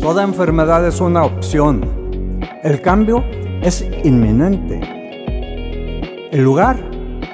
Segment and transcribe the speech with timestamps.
[0.00, 2.40] Toda enfermedad es una opción.
[2.62, 3.22] El cambio
[3.60, 4.80] es inminente.
[6.32, 6.82] El lugar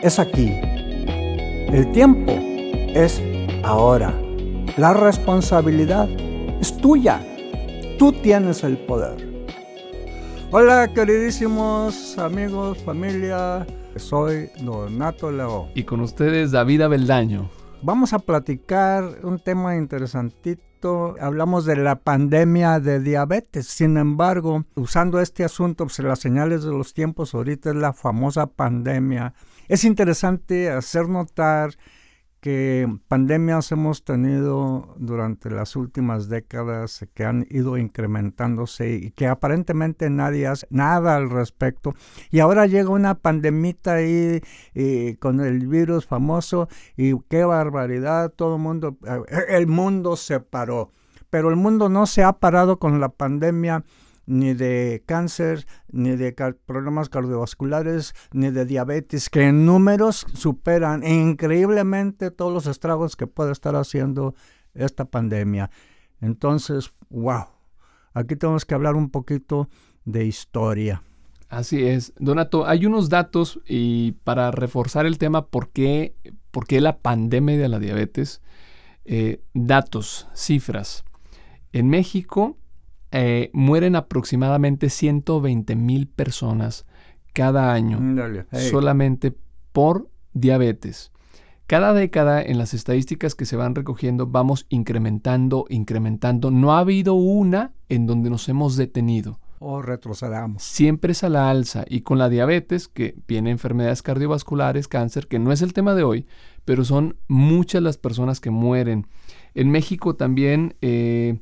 [0.02, 0.50] es aquí.
[0.52, 3.22] El tiempo es
[3.62, 4.12] ahora.
[4.76, 6.08] La responsabilidad
[6.60, 7.24] es tuya.
[8.00, 9.16] Tú tienes el poder.
[10.50, 13.64] Hola queridísimos amigos, familia.
[13.94, 15.68] Soy Donato Leo.
[15.74, 17.48] Y con ustedes David Abeldaño.
[17.80, 20.65] Vamos a platicar un tema interesantito.
[21.20, 23.66] Hablamos de la pandemia de diabetes.
[23.66, 28.46] Sin embargo, usando este asunto, pues, las señales de los tiempos, ahorita es la famosa
[28.46, 29.34] pandemia.
[29.68, 31.70] Es interesante hacer notar
[32.46, 40.08] que pandemias hemos tenido durante las últimas décadas que han ido incrementándose y que aparentemente
[40.10, 41.96] nadie hace nada al respecto.
[42.30, 44.40] Y ahora llega una pandemita ahí
[44.76, 50.38] eh, con el virus famoso y qué barbaridad, todo el mundo, eh, el mundo se
[50.38, 50.92] paró.
[51.30, 53.82] Pero el mundo no se ha parado con la pandemia
[54.26, 56.32] ni de cáncer, ni de
[56.66, 63.52] problemas cardiovasculares, ni de diabetes, que en números superan increíblemente todos los estragos que puede
[63.52, 64.34] estar haciendo
[64.74, 65.70] esta pandemia.
[66.20, 67.46] Entonces, wow,
[68.12, 69.68] aquí tenemos que hablar un poquito
[70.04, 71.02] de historia.
[71.48, 72.12] Así es.
[72.18, 76.16] Donato, hay unos datos y para reforzar el tema, ¿por qué,
[76.50, 78.42] por qué la pandemia de la diabetes?
[79.04, 81.04] Eh, datos, cifras.
[81.72, 82.56] En México,
[83.12, 86.86] eh, mueren aproximadamente 120 mil personas
[87.32, 88.00] cada año
[88.70, 89.34] solamente
[89.72, 91.12] por diabetes.
[91.66, 96.52] Cada década en las estadísticas que se van recogiendo vamos incrementando, incrementando.
[96.52, 99.40] No ha habido una en donde nos hemos detenido.
[99.58, 100.62] O retrocedamos.
[100.62, 101.84] Siempre es a la alza.
[101.88, 106.04] Y con la diabetes, que viene enfermedades cardiovasculares, cáncer, que no es el tema de
[106.04, 106.26] hoy,
[106.64, 109.08] pero son muchas las personas que mueren.
[109.54, 111.40] En México también eh,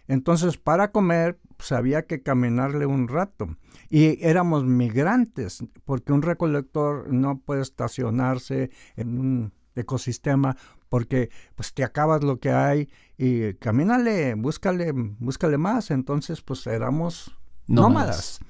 [0.09, 3.57] Entonces, para comer, pues, había que caminarle un rato.
[3.89, 10.57] Y éramos migrantes, porque un recolector no puede estacionarse en un ecosistema
[10.89, 15.91] porque pues te acabas lo que hay y camínale, búscale, búscale más.
[15.91, 17.37] Entonces pues éramos
[17.67, 18.41] nómadas.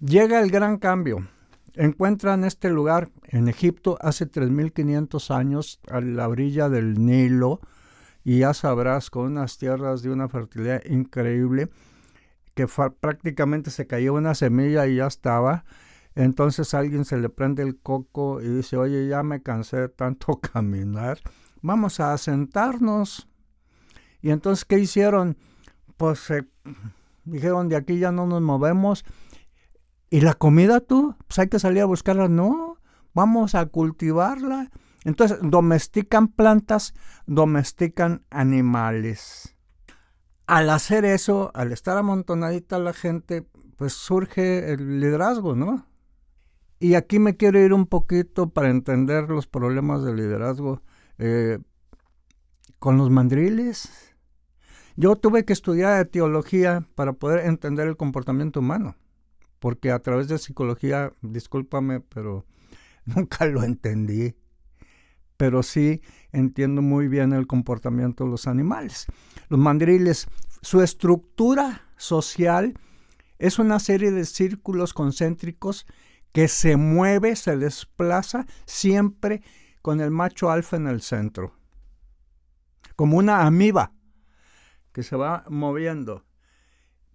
[0.00, 1.26] Llega el gran cambio.
[1.74, 7.60] Encuentran este lugar en Egipto hace 3.500 años a la orilla del Nilo
[8.24, 11.68] y ya sabrás con unas tierras de una fertilidad increíble
[12.54, 15.64] que prácticamente se cayó una semilla y ya estaba
[16.16, 20.40] entonces alguien se le prende el coco y dice, oye, ya me cansé de tanto
[20.52, 21.20] caminar,
[21.60, 23.28] vamos a sentarnos.
[24.22, 25.36] Y entonces, ¿qué hicieron?
[25.98, 26.32] Pues
[27.24, 29.04] dijeron, de aquí ya no nos movemos.
[30.08, 31.14] ¿Y la comida tú?
[31.28, 32.28] Pues hay que salir a buscarla.
[32.28, 32.78] No,
[33.12, 34.70] vamos a cultivarla.
[35.04, 36.94] Entonces, domestican plantas,
[37.26, 39.54] domestican animales.
[40.46, 43.46] Al hacer eso, al estar amontonadita la gente,
[43.76, 45.86] pues surge el liderazgo, ¿no?
[46.78, 50.82] Y aquí me quiero ir un poquito para entender los problemas de liderazgo
[51.18, 51.58] eh,
[52.78, 54.14] con los mandriles.
[54.96, 58.96] Yo tuve que estudiar teología para poder entender el comportamiento humano,
[59.58, 62.44] porque a través de psicología, discúlpame, pero
[63.06, 64.34] nunca lo entendí.
[65.38, 66.00] Pero sí
[66.32, 69.06] entiendo muy bien el comportamiento de los animales.
[69.48, 70.28] Los mandriles,
[70.62, 72.74] su estructura social
[73.38, 75.86] es una serie de círculos concéntricos
[76.36, 79.40] que se mueve, se desplaza siempre
[79.80, 81.54] con el macho alfa en el centro.
[82.94, 83.94] Como una amiba
[84.92, 86.26] que se va moviendo,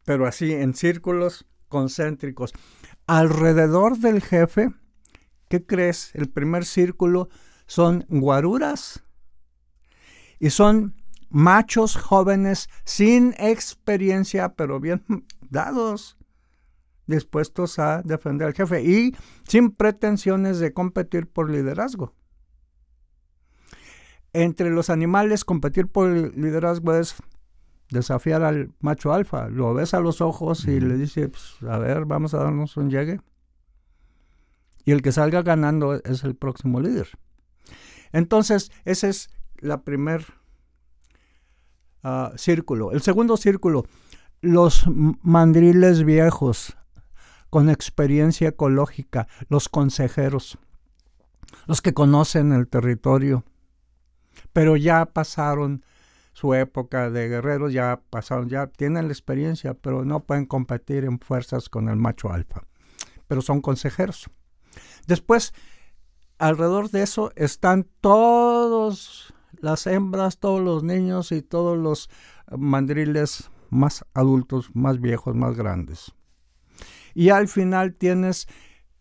[0.05, 2.51] pero así en círculos concéntricos.
[3.05, 4.73] Alrededor del jefe,
[5.49, 6.15] ¿qué crees?
[6.15, 7.29] El primer círculo
[7.67, 9.03] son guaruras
[10.39, 10.95] y son
[11.29, 15.03] machos jóvenes sin experiencia, pero bien
[15.41, 16.17] dados
[17.07, 19.15] dispuestos a defender al jefe y
[19.47, 22.13] sin pretensiones de competir por liderazgo.
[24.33, 27.15] Entre los animales, competir por liderazgo es
[27.89, 29.49] desafiar al macho alfa.
[29.49, 32.89] Lo ves a los ojos y le dices, pues, a ver, vamos a darnos un
[32.89, 33.19] llegue.
[34.85, 37.09] Y el que salga ganando es el próximo líder.
[38.13, 40.25] Entonces, ese es la primer
[42.03, 42.93] ah, círculo.
[42.93, 43.85] El segundo círculo,
[44.41, 44.85] los
[45.21, 46.77] mandriles viejos
[47.51, 50.57] con experiencia ecológica, los consejeros,
[51.67, 53.43] los que conocen el territorio,
[54.53, 55.83] pero ya pasaron
[56.31, 61.19] su época de guerreros, ya pasaron, ya tienen la experiencia, pero no pueden competir en
[61.19, 62.63] fuerzas con el macho alfa,
[63.27, 64.29] pero son consejeros.
[65.05, 65.53] Después,
[66.39, 72.09] alrededor de eso están todos las hembras, todos los niños y todos los
[72.49, 76.13] mandriles más adultos, más viejos, más grandes.
[77.13, 78.47] Y al final tienes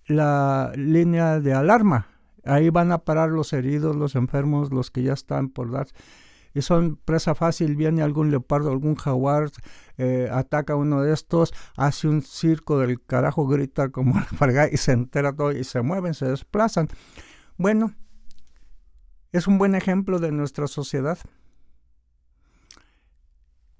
[0.06, 2.08] la línea de alarma.
[2.44, 5.88] Ahí van a parar los heridos, los enfermos, los que ya están por dar.
[6.52, 9.50] Y son presa fácil, viene algún leopardo, algún jaguar,
[9.98, 14.76] eh, ataca a uno de estos, hace un circo del carajo, grita como la y
[14.76, 16.88] se entera todo y se mueven, se desplazan.
[17.56, 17.94] Bueno,
[19.32, 21.18] es un buen ejemplo de nuestra sociedad.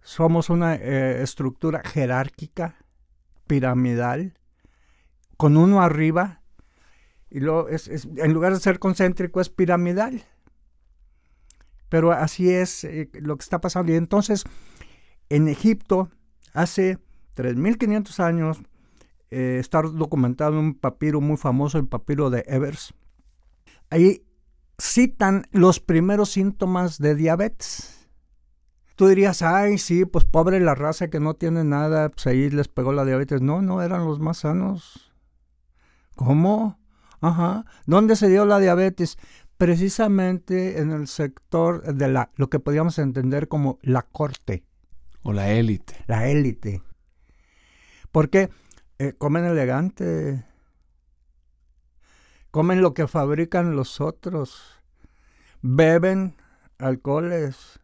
[0.01, 2.77] Somos una eh, estructura jerárquica,
[3.51, 4.39] piramidal,
[5.37, 6.41] con uno arriba,
[7.31, 10.23] y luego es, en lugar de ser concéntrico es piramidal.
[11.89, 13.91] Pero así es eh, lo que está pasando.
[13.91, 14.45] Y entonces,
[15.31, 16.11] en Egipto,
[16.55, 16.99] hace
[17.35, 18.63] 3.500 años,
[19.33, 22.95] eh, está documentado un papiro muy famoso, el papiro de Evers.
[23.91, 24.25] Ahí
[24.81, 28.00] citan los primeros síntomas de diabetes
[29.01, 32.69] tú dirías, ay, sí, pues pobre la raza que no tiene nada, pues ahí les
[32.69, 33.41] pegó la diabetes.
[33.41, 35.11] No, no, eran los más sanos.
[36.17, 36.79] ¿Cómo?
[37.23, 37.65] Ajá.
[37.87, 39.17] ¿Dónde se dio la diabetes?
[39.57, 44.65] Precisamente en el sector de la, lo que podríamos entender como la corte.
[45.23, 45.95] O la élite.
[46.07, 46.83] La élite.
[48.13, 48.51] Porque
[48.99, 50.45] eh, comen elegante.
[52.51, 54.83] Comen lo que fabrican los otros.
[55.63, 56.37] Beben
[56.77, 57.80] alcoholes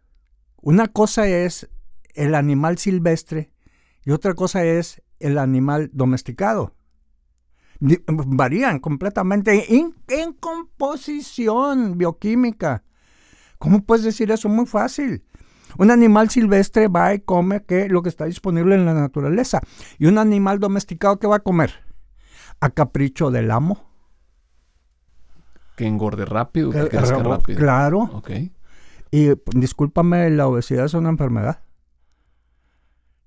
[0.67, 1.69] una cosa es
[2.15, 3.53] el animal silvestre
[4.05, 6.75] y otra cosa es el animal domesticado.
[7.79, 12.83] Varían completamente en, composición bioquímica.
[13.59, 14.49] ¿Cómo puedes decir eso?
[14.49, 15.23] Muy fácil.
[15.79, 19.61] Un animal silvestre va y come que lo que está disponible en la naturaleza.
[19.99, 21.75] Y un animal domesticado, ¿qué va a comer?
[22.59, 23.89] A capricho del amo.
[25.77, 27.57] Que engorde rápido, que, crezca rápido.
[27.57, 28.01] Claro.
[28.15, 28.56] Okay.
[29.17, 31.61] Y discúlpame, la obesidad es una enfermedad.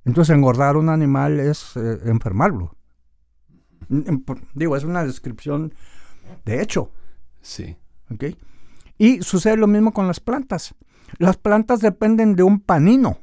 [0.06, 2.76] Entonces engordar un animal es eh, enfermarlo.
[4.54, 5.74] Digo, es una descripción
[6.46, 6.92] de hecho.
[7.42, 7.76] Sí.
[8.14, 8.38] ¿Okay?
[9.00, 10.76] Y sucede lo mismo con las plantas.
[11.18, 13.18] Las plantas dependen de un panino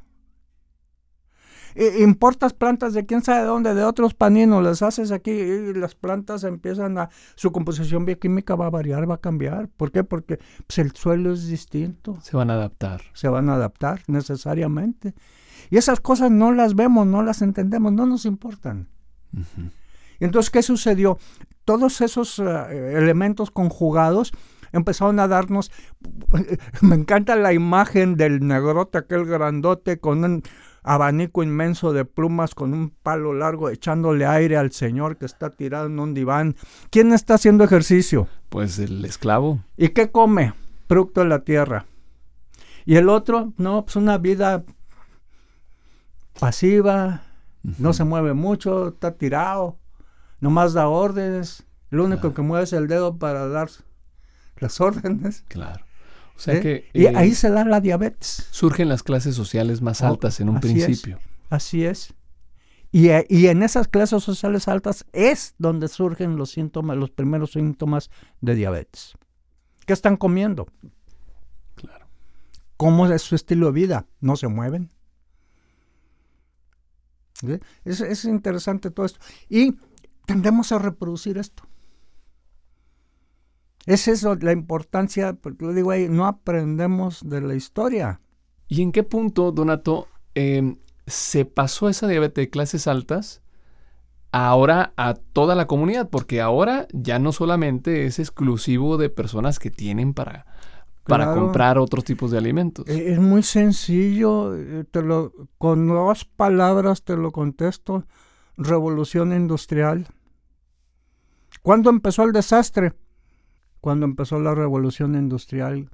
[1.99, 6.45] importas plantas de quién sabe dónde, de otros paninos, las haces aquí y las plantas
[6.45, 9.69] empiezan a, su composición bioquímica va a variar, va a cambiar.
[9.69, 10.05] ¿Por qué?
[10.05, 12.19] Porque pues, el suelo es distinto.
[12.23, 13.03] Se van a adaptar.
[13.13, 15.15] Se van a adaptar necesariamente.
[15.71, 18.89] Y esas cosas no las vemos, no las entendemos, no nos importan.
[20.19, 21.19] Y entonces, ¿qué sucedió?
[21.65, 24.33] Todos esos eh, elementos conjugados
[24.73, 25.73] empezaron a darnos,
[26.81, 30.43] me encanta la imagen del negrote, aquel grandote con un,
[30.87, 35.87] abanico inmenso de plumas con un palo largo echándole aire al señor que está tirado
[35.87, 36.55] en un diván.
[36.91, 38.29] ¿Quién está haciendo ejercicio?
[38.49, 39.61] Pues el esclavo.
[39.77, 40.55] ¿Y qué come?
[40.87, 41.87] Producto de la tierra.
[42.85, 44.65] Y el otro, no, pues una vida
[46.39, 47.23] pasiva,
[47.79, 49.79] no se mueve mucho, está tirado,
[50.41, 51.65] nomás da órdenes.
[51.91, 53.71] Lo único que mueve es el dedo para dar
[54.59, 55.45] las órdenes.
[55.49, 55.86] Claro.
[56.47, 56.89] ¿Eh?
[56.93, 58.47] y ahí eh, se da la diabetes.
[58.51, 61.19] Surgen las clases sociales más oh, altas en un principio.
[61.51, 62.15] así es.
[62.93, 68.11] Y, y, en esas clases sociales altas es donde surgen los síntomas, los primeros síntomas
[68.41, 69.15] de diabetes.
[69.87, 70.67] ¿Qué están comiendo?
[71.75, 72.07] Claro.
[72.77, 74.07] ¿Cómo es su estilo de vida?
[74.21, 74.91] ¿No se mueven?
[77.85, 79.21] Es, es interesante todo esto.
[79.49, 79.77] Y
[80.27, 81.65] tendemos a reproducir esto.
[83.87, 88.21] Es eso la importancia, porque lo digo ahí, no aprendemos de la historia.
[88.69, 90.77] ¿Y en qué punto, Donato, em,
[91.07, 93.43] se pasó esa diabetes de clases altas
[94.33, 96.11] ahora a toda la comunidad?
[96.11, 100.47] Porque ahora ya no solamente es exclusivo de personas que tienen para,
[101.05, 102.89] para comprar otros tipos de alimentos.
[102.89, 108.05] E, es muy sencillo, eh, te lo, con dos palabras te lo contesto,
[108.57, 110.09] revolución industrial.
[111.63, 112.95] ¿Cuándo empezó el desastre?
[113.81, 115.91] Cuando empezó la revolución industrial.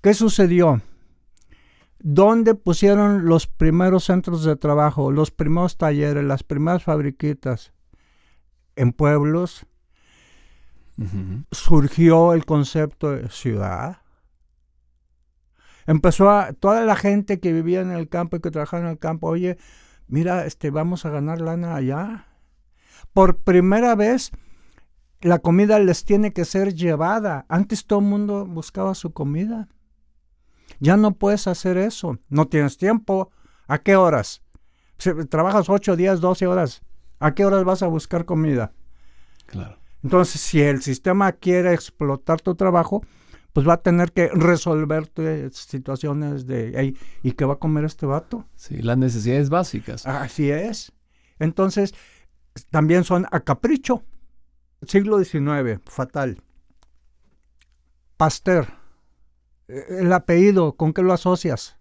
[0.00, 0.80] ¿Qué sucedió?
[1.98, 7.72] ¿Dónde pusieron los primeros centros de trabajo, los primeros talleres, las primeras fabriquitas?
[8.76, 9.66] En pueblos.
[11.50, 13.98] Surgió el concepto de ciudad.
[15.86, 18.98] Empezó a, toda la gente que vivía en el campo y que trabajaba en el
[18.98, 19.58] campo, oye,
[20.08, 22.26] mira, este, vamos a ganar lana allá.
[23.12, 24.30] Por primera vez,
[25.20, 27.46] la comida les tiene que ser llevada.
[27.48, 29.68] Antes todo el mundo buscaba su comida.
[30.78, 32.18] Ya no puedes hacer eso.
[32.28, 33.30] No tienes tiempo.
[33.66, 34.42] ¿A qué horas?
[35.30, 36.82] trabajas 8, días, 12 horas.
[37.20, 38.72] ¿A qué horas vas a buscar comida?
[39.46, 39.78] Claro.
[40.02, 43.02] Entonces, si el sistema quiere explotar tu trabajo,
[43.52, 45.10] pues va a tener que resolver
[45.52, 48.46] situaciones de, ¿y qué va a comer este vato?
[48.54, 50.06] Sí, las necesidades básicas.
[50.06, 50.92] Así es.
[51.38, 51.94] Entonces,
[52.70, 54.02] también son a capricho.
[54.86, 56.42] Siglo XIX, fatal.
[58.16, 58.68] Pasteur.
[59.68, 61.78] E, el apellido, ¿con qué lo asocias?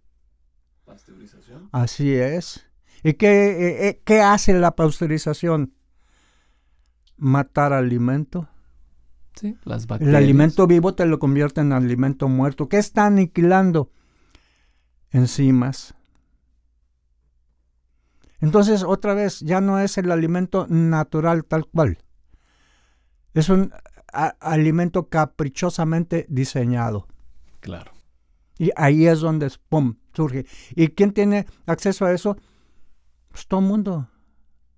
[0.86, 1.70] Pasteurización.
[1.72, 2.66] Así es.
[3.04, 5.74] ¿Y qué, e, e, qué hace la pasteurización?
[7.18, 8.50] Matar alimento.
[9.36, 10.16] Sí, las bacterias.
[10.16, 12.68] El alimento vivo te lo convierte en alimento muerto.
[12.68, 13.92] ¿Qué está aniquilando?
[15.12, 15.96] Enzimas.
[18.42, 22.00] Entonces, otra vez, ya no es el alimento natural tal cual.
[23.34, 23.72] Es un
[24.12, 27.08] alimento caprichosamente diseñado.
[27.60, 27.92] Claro.
[28.58, 30.46] Y ahí es donde, ¡pum!, surge.
[30.76, 32.38] ¿Y quién tiene acceso a eso?
[33.30, 34.10] Pues todo el mundo.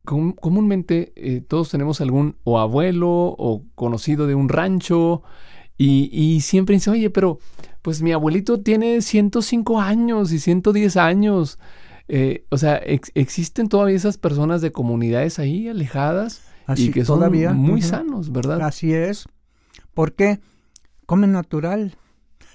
[0.03, 5.23] comúnmente eh, todos tenemos algún o abuelo o conocido de un rancho
[5.77, 7.39] y, siempre dice, oye, pero
[7.81, 11.57] pues mi abuelito tiene 105 años y 110 años.
[12.07, 16.43] Eh, o sea, existen todavía esas personas de comunidades ahí alejadas
[16.75, 18.61] y que son todavía, muy sanos, ¿verdad?
[18.61, 19.27] Así es.
[19.93, 20.39] ¿Por qué?
[21.05, 21.97] Comen natural.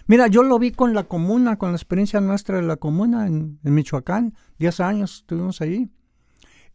[0.06, 3.58] Mira, yo lo vi con la comuna, con la experiencia nuestra de la comuna en,
[3.62, 4.34] Michoacán.
[4.58, 5.90] Diez años estuvimos allí.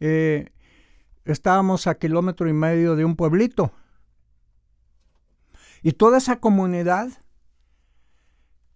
[0.00, 0.50] Eh,
[1.24, 3.72] estábamos a kilómetro y medio de un pueblito.
[5.82, 7.08] Y toda esa comunidad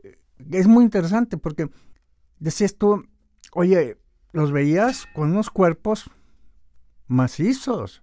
[0.02, 0.18] eh,
[0.50, 1.68] es muy interesante porque
[2.38, 3.06] decías tú,
[3.52, 3.98] oye,
[4.32, 6.10] los veías con unos cuerpos
[7.06, 8.02] macizos,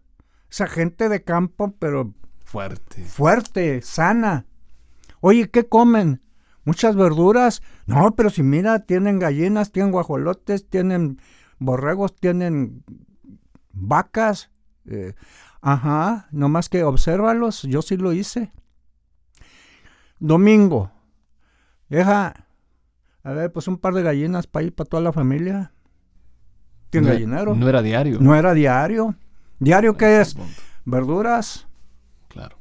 [0.53, 2.13] esa gente de campo, pero
[2.45, 3.03] fuerte.
[3.03, 4.45] Fuerte, sana.
[5.19, 6.21] Oye, ¿qué comen?
[6.63, 7.63] Muchas verduras.
[7.87, 11.19] No, pero si mira, tienen gallinas, tienen guajolotes, tienen
[11.57, 12.83] borregos, tienen
[13.71, 14.51] vacas.
[14.85, 15.15] Eh,
[15.59, 18.51] ajá, nomás que obsérvalos, yo sí lo hice.
[20.19, 20.91] Domingo.
[21.89, 22.45] Deja,
[23.23, 25.73] a ver, pues un par de gallinas para ir para toda la familia.
[26.91, 27.55] ¿Tiene gallinero?
[27.55, 28.19] No era diario.
[28.21, 29.15] No era diario.
[29.63, 30.35] ¿Diario qué es?
[30.83, 31.67] Verduras.
[32.27, 32.57] Claro.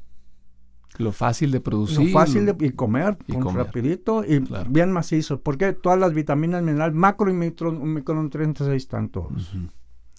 [0.99, 2.06] Lo fácil de producir.
[2.06, 5.40] Lo fácil de y comer, y rapidito y bien macizo.
[5.40, 9.52] Porque todas las vitaminas, minerales, macro y micro, micronutrientes ahí están todos.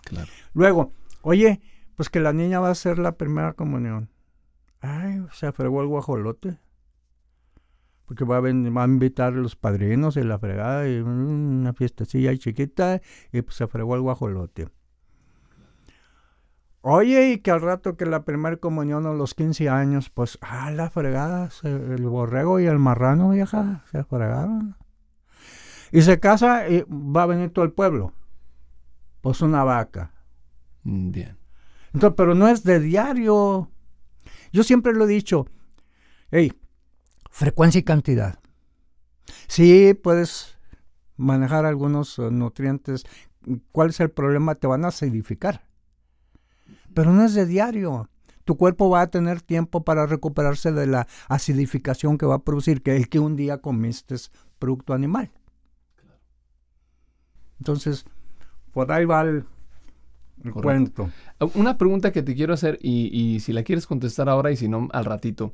[0.03, 0.27] Claro.
[0.53, 1.61] Luego, oye,
[1.95, 4.09] pues que la niña va a hacer la primera comunión.
[4.81, 6.59] Ay, se fregó el guajolote.
[8.05, 12.35] Porque va a, va a invitar a los padrinos y la fregada y una fiestecilla
[12.37, 14.67] chiquita y pues se fregó el guajolote.
[16.85, 20.69] Oye, y que al rato que la primera comunión a los 15 años, pues, ah,
[20.69, 24.75] la fregada, el borrego y el marrano, vieja, se fregaron.
[25.93, 28.11] Y se casa y va a venir todo el pueblo.
[29.21, 30.11] Pues una vaca.
[30.83, 31.37] Mm, bien.
[31.93, 33.71] Entonces, pero no es de diario.
[34.51, 35.47] Yo siempre lo he dicho,
[36.31, 36.51] hey,
[37.31, 38.39] frecuencia y cantidad.
[39.47, 40.57] Sí, puedes
[41.15, 43.05] manejar algunos eh, nutrientes.
[43.71, 44.55] ¿Cuál es el problema?
[44.55, 45.61] Te van a acidificar
[46.93, 48.09] pero no es de diario.
[48.45, 52.81] Tu cuerpo va a tener tiempo para recuperarse de la acidificación que va a producir,
[52.81, 54.15] que el que un día comiste
[54.59, 55.31] producto animal.
[57.59, 58.05] Entonces,
[58.73, 59.45] por ahí va el,
[60.51, 61.09] cuento.
[61.53, 64.67] Una pregunta que te quiero hacer, y, y si la quieres contestar ahora y si
[64.67, 65.53] no, al ratito.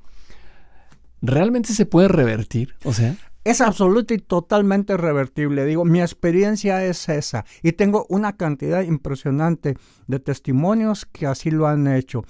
[1.22, 2.76] ¿Realmente se puede revertir?
[2.86, 3.16] O sea
[3.50, 5.66] es absoluta y totalmente revertible.
[5.66, 9.78] Digo, mi experiencia es esa y tengo una cantidad impresionante
[10.08, 12.24] de testimonios que así lo han hecho.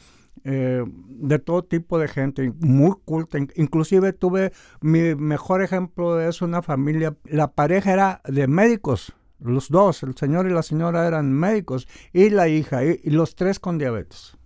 [0.45, 3.37] Eh, de todo tipo de gente, muy culta.
[3.55, 9.69] Inclusive tuve mi mejor ejemplo de eso, una familia, la pareja era de médicos, los
[9.69, 13.77] dos, el señor y la señora eran médicos, y la hija, y, los tres con
[13.77, 14.37] diabetes.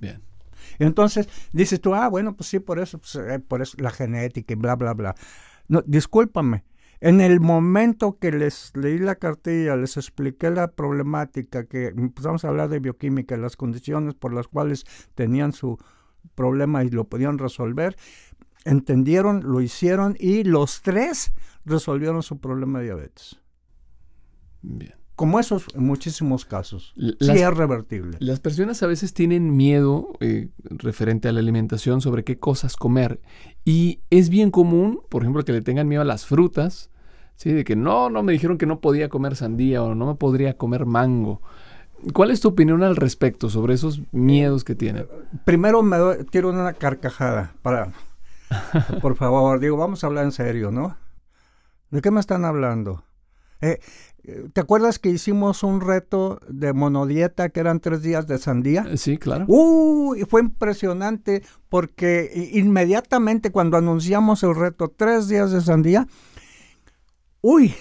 [0.00, 0.22] Bien.
[0.80, 4.54] Entonces dices tú, ah, bueno, pues sí, por eso, pues, eh, por eso la genética
[4.54, 5.14] y bla, bla, bla.
[5.68, 6.64] No, discúlpame.
[7.00, 12.48] En el momento que les leí la cartilla, les expliqué la problemática, que empezamos a
[12.48, 15.78] hablar de bioquímica, las condiciones por las cuales tenían su
[16.34, 17.96] problema y lo podían resolver,
[18.64, 21.32] entendieron, lo hicieron y los tres
[21.64, 23.40] resolvieron su problema de diabetes.
[24.62, 25.05] Bien.
[25.16, 26.92] Como esos, en muchísimos casos.
[26.94, 28.18] Las- sí es revertible.
[28.20, 33.20] Las personas a veces tienen miedo eh, referente a la alimentación sobre qué cosas comer.
[33.64, 36.90] Y es bien común, por ejemplo, que le tengan miedo a las frutas.
[37.36, 37.50] ¿sí?
[37.52, 40.56] De que no, no me dijeron que no podía comer sandía o no me podría
[40.58, 41.40] comer mango.
[42.12, 45.06] ¿Cuál es tu opinión al respecto sobre esos miedos que tienen?
[45.46, 47.92] Primero me doy- tiro una carcajada para,
[49.00, 50.96] por favor, digo, vamos a hablar en serio, ¿no?
[51.90, 53.02] ¿De qué me están hablando?
[53.62, 53.80] Eh, eh,
[54.52, 58.84] ¿Te acuerdas que hicimos un reto de monodieta que eran tres días de sandía?
[58.88, 59.44] Eh, Sí, claro.
[59.46, 66.08] Uy, fue impresionante porque inmediatamente cuando anunciamos el reto tres días de sandía,
[67.40, 67.74] uy,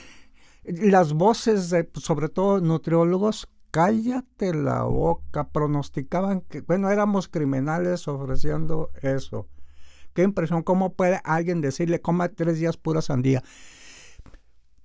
[0.63, 8.91] las voces de, sobre todo nutriólogos, cállate la boca, pronosticaban que, bueno, éramos criminales ofreciendo
[9.01, 9.47] eso.
[10.13, 13.43] Qué impresión, ¿cómo puede alguien decirle coma tres días pura sandía?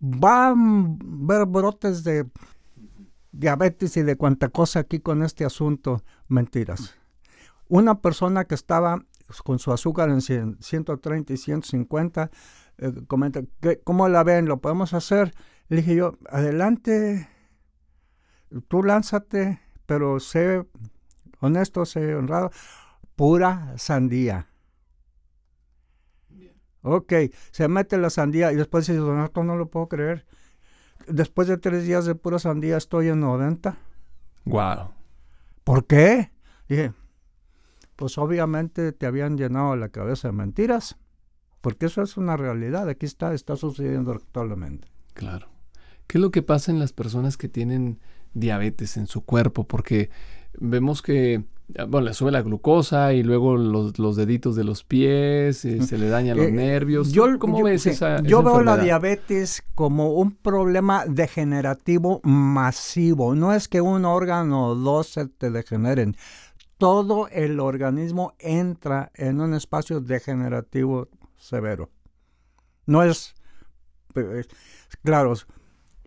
[0.03, 2.27] Va a ver brotes de
[3.33, 6.03] diabetes y de cuanta cosa aquí con este asunto.
[6.29, 6.95] Mentiras.
[7.69, 9.05] Una persona que estaba
[9.45, 12.31] con su azúcar en 100, 130 y 150,
[12.79, 14.47] eh, comenta, ¿qué- ¿cómo la ven?
[14.47, 15.35] ¿Lo podemos hacer?
[15.69, 17.29] Le dije yo, adelante,
[18.67, 20.67] tú lánzate, pero sé
[21.41, 22.51] honesto, sé honrado,
[23.15, 24.49] pura sandía.
[26.83, 27.13] Ok,
[27.51, 30.25] se mete la sandía y después dice, Donato, no lo puedo creer.
[31.07, 33.77] Después de tres días de pura sandía estoy en 90.
[34.45, 34.93] Wow.
[35.65, 36.31] ¿Por qué?
[36.69, 36.93] Dije,
[37.97, 40.97] pues obviamente te habían llenado la cabeza de mentiras,
[41.61, 44.89] porque eso es una realidad, aquí está, está sucediendo actualmente.
[45.13, 45.49] Claro.
[46.07, 48.01] ¿Qué es lo que pasa en las personas que tienen
[48.33, 49.65] diabetes en su cuerpo?
[49.65, 50.11] Porque
[50.59, 51.45] vemos que,
[51.89, 55.99] bueno, le sube la glucosa y luego los, los deditos de los pies, eh, se
[55.99, 57.13] le dañan los Eh, nervios.
[57.13, 62.21] yo- ¿Cómo yo- ves sí, esa, Yo esa veo la diabetes como un problema degenerativo
[62.25, 63.35] masivo.
[63.35, 66.17] No es que un órgano o dos se te degeneren.
[66.79, 71.91] Todo el organismo entra en un espacio degenerativo severo.
[72.87, 73.35] No es,
[74.15, 74.45] eh,
[75.05, 75.35] claro,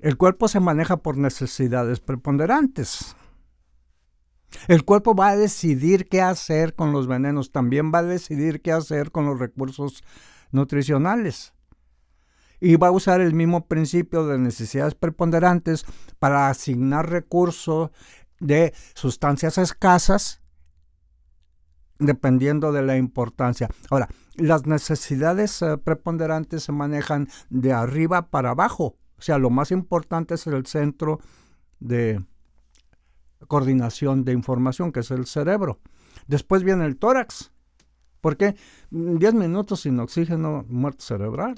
[0.02, 3.15] el cuerpo se maneja por necesidades preponderantes.
[4.67, 8.71] El cuerpo va a decidir qué hacer con los venenos, también va a decidir qué
[8.71, 10.03] hacer con los recursos
[10.51, 11.53] nutricionales.
[12.59, 15.85] Y va a usar el mismo principio de necesidades preponderantes
[16.19, 17.91] para asignar recursos
[18.39, 20.41] de sustancias escasas
[21.99, 23.69] dependiendo de la importancia.
[23.89, 28.97] Ahora, las necesidades eh, preponderantes se manejan de arriba para abajo.
[29.17, 31.19] O sea, lo más importante es el centro
[31.79, 32.23] de
[33.47, 35.79] coordinación de información, que es el cerebro.
[36.27, 37.51] Después viene el tórax.
[38.21, 38.56] ¿Por qué?
[38.91, 41.56] 10 minutos sin oxígeno, muerte cerebral.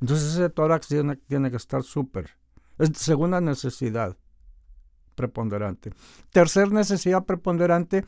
[0.00, 2.30] Entonces ese tórax tiene, tiene que estar súper.
[2.78, 4.16] Es segunda necesidad
[5.14, 5.92] preponderante.
[6.30, 8.04] Tercer necesidad preponderante,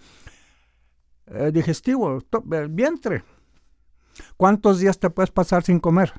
[1.26, 2.18] eh, digestivo,
[2.52, 3.24] el vientre.
[4.36, 6.12] ¿Cuántos días te puedes pasar sin comer?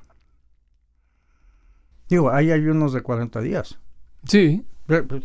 [2.10, 3.80] Digo, ahí hay unos de 40 días.
[4.25, 4.65] Sí, Eh,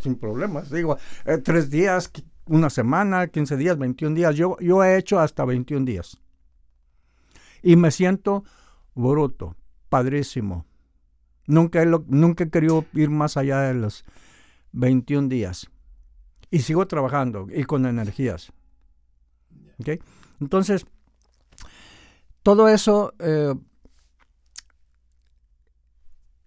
[0.01, 0.69] sin problemas.
[0.69, 2.11] Digo, eh, tres días,
[2.45, 4.35] una semana, 15 días, 21 días.
[4.35, 6.17] Yo, yo he hecho hasta 21 días.
[7.63, 8.43] Y me siento
[8.93, 9.55] bruto,
[9.89, 10.65] padrísimo.
[11.47, 14.05] Nunca he, nunca he querido ir más allá de los
[14.71, 15.69] 21 días.
[16.51, 18.51] Y sigo trabajando y con energías.
[19.79, 20.01] ¿Ok?
[20.39, 20.85] Entonces,
[22.43, 23.53] todo eso eh,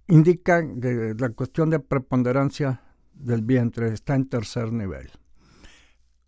[0.06, 2.82] indica la cuestión de preponderancia
[3.18, 5.10] del vientre está en tercer nivel.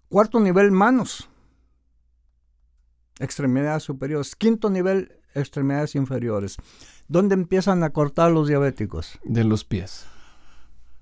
[0.08, 1.28] Cuarto nivel, manos.
[3.18, 4.34] Extremidades superiores.
[4.34, 6.56] Quinto nivel, extremidades inferiores.
[7.08, 9.18] ¿Dónde empiezan a cortar los diabéticos?
[9.24, 10.06] de los pies.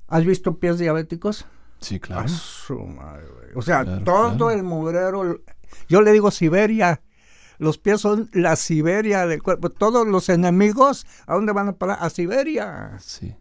[0.08, 1.46] ¿Has visto pies diabéticos?
[1.80, 2.28] Sí, claro.
[2.28, 3.26] Su madre.
[3.54, 4.50] O sea, Claro, todo claro.
[4.50, 5.40] el mugrero.
[5.88, 7.02] Yo le digo Siberia.
[7.58, 9.70] Los pies son la Siberia del cuerpo.
[9.70, 11.98] Todos los enemigos, ¿a dónde van a parar?
[12.00, 12.96] A Siberia.
[13.00, 13.34] Sí.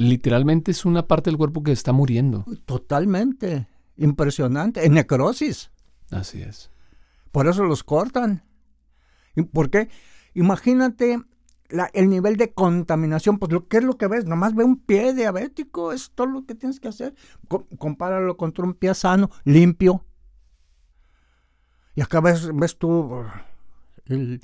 [0.00, 2.46] Literalmente es una parte del cuerpo que está muriendo.
[2.64, 3.66] Totalmente.
[3.98, 4.86] Impresionante.
[4.86, 5.70] En necrosis.
[6.10, 6.70] Así es.
[7.32, 8.42] Por eso los cortan.
[9.36, 9.90] ¿Y ¿Por qué?
[10.32, 11.20] Imagínate
[11.68, 13.38] la- el nivel de contaminación.
[13.38, 14.24] Pues, lo, ¿qué es lo que ves?
[14.24, 15.92] Nomás ve un pie diabético.
[15.92, 17.14] Es todo lo que tienes que hacer.
[17.48, 20.06] Co- compáralo contra un pie sano, limpio.
[21.94, 23.22] Y acá ves, ves tú.
[24.06, 24.40] el-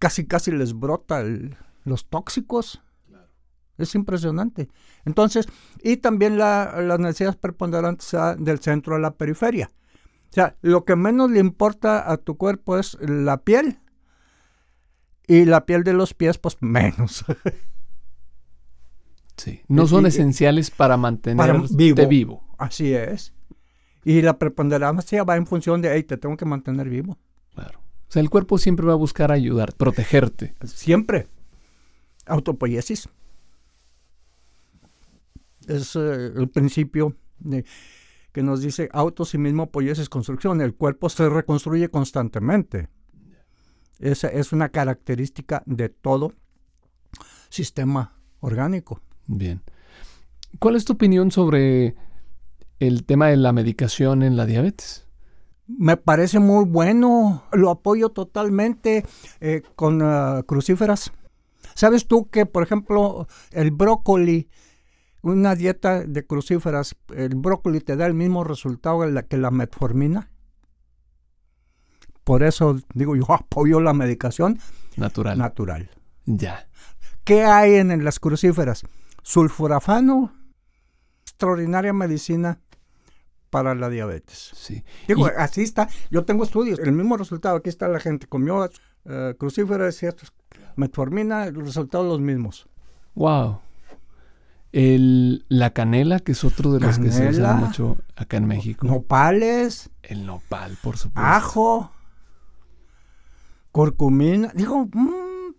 [0.00, 2.82] casi, casi les brota el- los tóxicos.
[3.80, 4.68] Es impresionante.
[5.04, 5.46] Entonces,
[5.82, 9.70] y también la- las necesidades preponderantes del centro a la periferia.
[10.30, 13.80] O sea, lo que menos le importa a tu cuerpo es la piel
[15.26, 17.24] Y la piel de los pies, pues menos.
[19.36, 19.62] sí.
[19.68, 22.08] No son esenciales para mantenerte vivo.
[22.08, 22.44] vivo.
[22.58, 23.32] Así es.
[24.04, 27.18] Y la preponderancia va en función de, hey, te tengo que mantener vivo.
[27.54, 27.80] Claro.
[27.80, 30.54] O sea, el cuerpo siempre va a buscar ayudar, protegerte.
[30.64, 31.28] Siempre.
[32.26, 33.08] Autopoiesis.
[35.70, 37.64] Es eh, el principio de,
[38.32, 40.60] que nos dice auto sí mismo poiesis construcción.
[40.60, 42.88] El cuerpo se reconstruye constantemente.
[43.98, 46.32] Esa es una característica de todo
[47.50, 49.00] sistema orgánico.
[49.26, 49.62] Bien.
[50.58, 51.94] ¿Cuál es tu opinión sobre
[52.78, 55.06] el tema de la medicación en la diabetes?
[55.66, 59.04] Me parece muy bueno, lo apoyo totalmente
[59.40, 61.12] eh, con ah, crucíferas.
[61.74, 64.48] ¿Sabes tú que, por ejemplo, el brócoli,
[65.22, 70.30] una dieta de crucíferas, el brócoli te da el mismo resultado que la metformina?
[72.24, 74.58] Por eso digo, yo apoyo la medicación
[74.96, 75.38] natural.
[75.38, 75.90] Natural.
[76.26, 76.68] Ya.
[77.24, 78.82] ¿Qué hay en, las crucíferas?
[79.22, 80.32] Sulfurafano,
[81.22, 82.60] extraordinaria medicina
[83.50, 84.52] para la diabetes.
[84.54, 84.84] Sí.
[85.08, 85.88] Digo, así está.
[86.10, 87.56] Yo tengo estudios, el mismo resultado.
[87.56, 90.06] Aquí está la gente, comió uh, crucíferas y
[90.76, 92.68] metformina, los resultados los mismos.
[93.14, 93.60] Wow.
[94.72, 98.86] El, la canela, que es otro de los que se usa mucho acá en México.
[98.86, 99.90] Nopales.
[100.02, 101.28] El nopal, por supuesto.
[101.28, 101.92] Ajo
[103.72, 104.52] curcumina.
[104.54, 105.54] Digo, mm,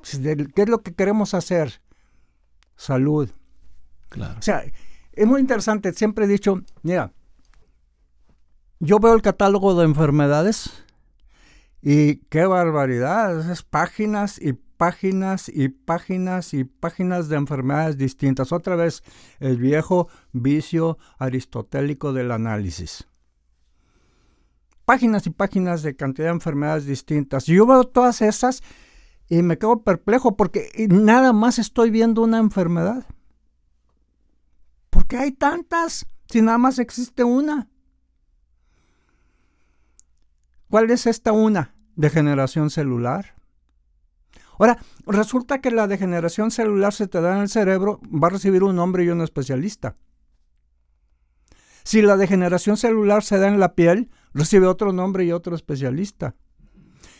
[0.00, 0.20] pues,
[0.54, 1.80] ¿qué es lo que queremos hacer?
[2.76, 3.30] Salud.
[4.08, 4.38] Claro.
[4.38, 4.64] O sea,
[5.12, 5.92] es muy interesante.
[5.92, 7.12] Siempre he dicho, mira,
[8.78, 10.84] yo veo el catálogo de enfermedades
[11.82, 13.50] y qué barbaridad.
[13.50, 18.50] Es páginas y páginas y páginas y páginas de enfermedades distintas.
[18.50, 19.02] Otra vez,
[19.38, 23.06] el viejo vicio aristotélico del análisis
[24.86, 27.46] páginas y páginas de cantidad de enfermedades distintas.
[27.48, 28.62] Y yo veo todas esas
[29.28, 33.06] y me quedo perplejo porque nada más estoy viendo una enfermedad.
[34.88, 37.68] ¿Por qué hay tantas si nada más existe una?
[40.70, 41.74] ¿Cuál es esta una?
[41.94, 43.39] Degeneración celular.
[44.60, 48.62] Ahora, resulta que la degeneración celular se te da en el cerebro, va a recibir
[48.62, 49.96] un nombre y un especialista.
[51.82, 56.34] Si la degeneración celular se da en la piel, recibe otro nombre y otro especialista.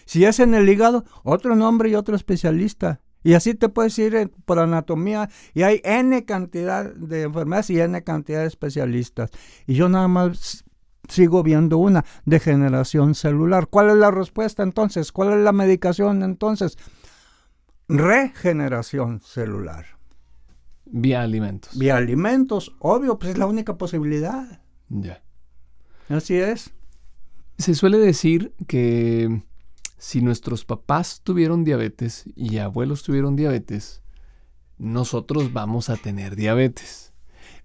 [0.05, 3.01] Si es en el hígado, otro nombre y otro especialista.
[3.23, 8.05] Y así te puedes ir por anatomía y hay N cantidad de enfermedades y N
[8.05, 9.31] cantidad de especialistas.
[9.67, 10.65] Y yo nada más
[11.09, 13.67] sigo viendo una, degeneración celular.
[13.69, 15.11] ¿Cuál es la respuesta entonces?
[15.11, 16.77] ¿Cuál es la medicación entonces?
[17.97, 19.87] Regeneración celular.
[20.87, 21.77] Vía alimentos.
[21.79, 24.63] Vía alimentos, obvio, pues es la única posibilidad.
[24.89, 25.23] Ya.
[26.09, 26.73] Así es.
[27.59, 29.43] Se suele decir que
[29.99, 34.03] si nuestros papás tuvieron diabetes y abuelos tuvieron diabetes,
[34.79, 37.10] nosotros vamos a tener diabetes.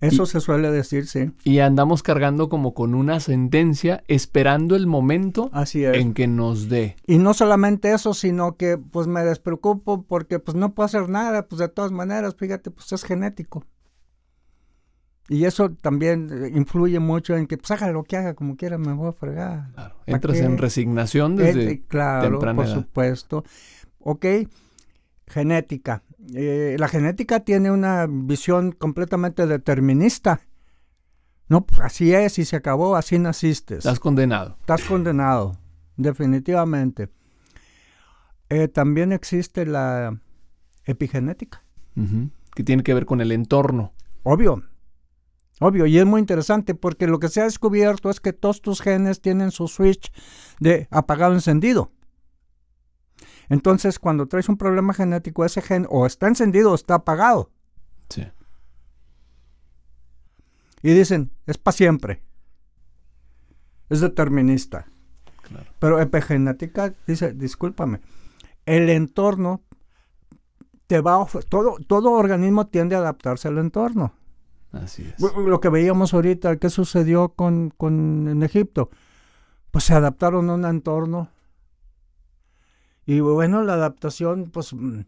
[0.02, 1.32] Eso se suele decir, sí.
[1.44, 6.96] Y andamos cargando como con una sentencia esperando el momento en que nos dé.
[7.08, 11.48] Y no solamente eso, sino que pues me despreocupo porque pues no puedo hacer nada,
[11.48, 13.64] pues de todas maneras, fíjate, pues es genético.
[15.28, 18.78] Y eso también eh, influye mucho en que, pues haga lo que haga, como quiera,
[18.78, 19.72] me voy a fregar.
[19.74, 19.96] Claro.
[20.06, 23.44] Entras en resignación desde eh, Claro, por supuesto.
[24.00, 24.26] Ok,
[25.26, 26.04] genética.
[26.34, 30.42] Eh, la genética tiene una visión completamente determinista.
[31.48, 33.78] No, pues así es y se acabó, así naciste.
[33.78, 34.58] Estás condenado.
[34.62, 35.58] Estás condenado,
[35.96, 37.10] definitivamente.
[38.74, 40.20] también existe la
[40.86, 41.64] epigenética.
[42.56, 43.94] Que tiene que ver con el entorno.
[44.24, 44.64] Obvio,
[45.62, 48.82] Obvio, y es muy interesante porque lo que se ha descubierto es que todos tus
[48.82, 50.12] genes tienen su switch
[50.60, 51.92] de apagado encendido.
[53.50, 57.52] Entonces, cuando traes un problema genético, ese gen o está encendido o está apagado.
[58.10, 58.26] Sí.
[60.82, 62.22] Y dicen, es para siempre.
[63.90, 64.88] Es determinista.
[65.42, 65.66] Claro.
[65.80, 68.02] Pero epigenética dice, discúlpame,
[68.66, 69.62] el entorno
[70.88, 74.14] te va a todo, todo organismo tiende a adaptarse al entorno.
[74.72, 75.22] Así es.
[75.22, 78.90] Lo que veíamos ahorita, ¿qué sucedió con, con en Egipto?
[79.72, 81.30] Pues se adaptaron a un entorno.
[83.06, 85.02] Y bueno, la adaptación, pues mm,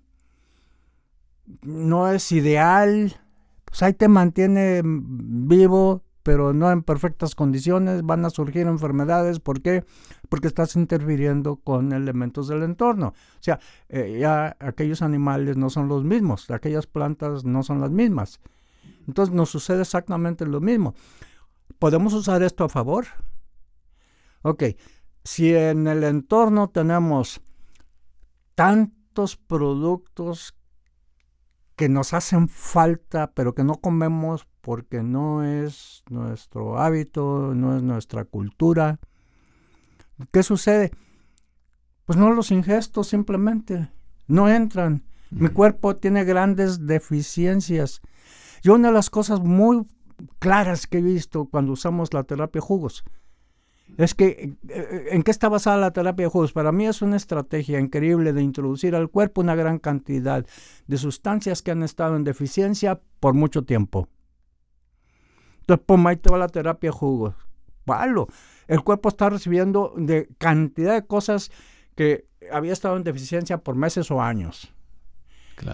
[1.64, 3.20] no es ideal.
[3.66, 8.04] Pues ahí te mantiene vivo, pero no en perfectas condiciones.
[8.04, 9.40] Van a surgir enfermedades.
[9.40, 9.84] ¿Por qué?
[10.30, 13.08] Porque estás interfiriendo con elementos del entorno.
[13.08, 17.92] O sea, eh, ya aquellos animales no son los mismos, aquellas plantas no son las
[17.92, 18.40] mismas.
[19.08, 20.94] Entonces nos sucede exactamente lo mismo.
[21.80, 23.06] ¿Podemos usar esto a favor?
[24.42, 24.64] Ok,
[25.24, 27.42] si en el entorno tenemos
[28.58, 30.56] tantos productos
[31.76, 37.84] que nos hacen falta, pero que no comemos porque no es nuestro hábito, no es
[37.84, 39.00] nuestra cultura.
[40.32, 40.90] ¿Qué sucede?
[42.06, 43.92] Pues no los ingesto simplemente,
[44.26, 45.04] no entran.
[45.30, 48.02] Mi cuerpo tiene grandes deficiencias.
[48.64, 49.86] Y una de las cosas muy
[50.40, 53.04] claras que he visto cuando usamos la terapia jugos
[53.98, 56.54] es que, eh, ¿en qué está basada la terapia de jugos?
[56.54, 60.46] Para mí es una estrategia increíble de introducir al cuerpo una gran cantidad
[60.86, 64.08] de sustancias que han estado en deficiencia por mucho tiempo.
[65.62, 67.36] Entonces, pum, ahí te va la terapia de jugos.
[67.86, 68.28] Palo.
[68.68, 71.52] El cuerpo está recibiendo de cantidad de cosas
[71.96, 74.74] que había estado en deficiencia por meses o años.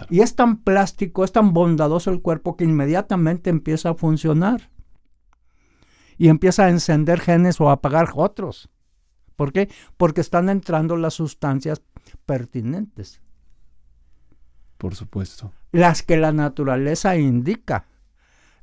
[0.08, 4.70] Y es tan plástico, es tan bondadoso el cuerpo que inmediatamente empieza a funcionar
[6.18, 8.70] y empieza a encender genes o a apagar otros.
[9.36, 9.68] ¿Por qué?
[9.96, 11.82] Porque están entrando las sustancias
[12.26, 13.20] pertinentes.
[14.78, 15.52] Por supuesto.
[15.72, 17.86] Las que la naturaleza indica,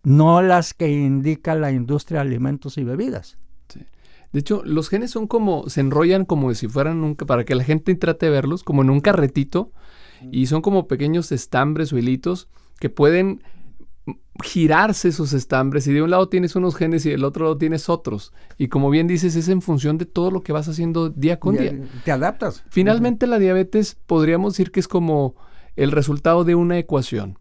[0.04, 3.38] no las que indica la industria de alimentos y bebidas.
[4.32, 7.66] De hecho, los genes son como, se enrollan como si fueran un, para que la
[7.66, 9.72] gente trate de verlos, como en un carretito,
[10.32, 12.48] y son como pequeños estambres o hilitos
[12.80, 13.44] que pueden
[14.44, 17.90] girarse esos estambres y de un lado tienes unos genes y del otro lado tienes
[17.90, 18.34] otros.
[18.58, 21.58] Y como bien dices, es en función de todo lo que vas haciendo día con
[21.58, 21.78] día.
[22.04, 22.64] Te adaptas.
[22.70, 25.36] Finalmente la diabetes podríamos decir que es como
[25.76, 27.38] el resultado de una ecuación.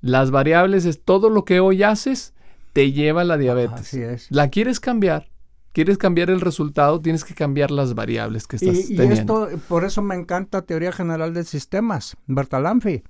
[0.00, 2.34] Las variables es todo lo que hoy haces
[2.72, 3.80] te lleva a la diabetes.
[3.80, 4.26] Así es.
[4.30, 5.28] La quieres cambiar,
[5.72, 9.50] quieres cambiar el resultado, tienes que cambiar las variables que estás y, teniendo.
[9.50, 13.02] Y esto, por eso me encanta teoría general de sistemas, Bertalanffy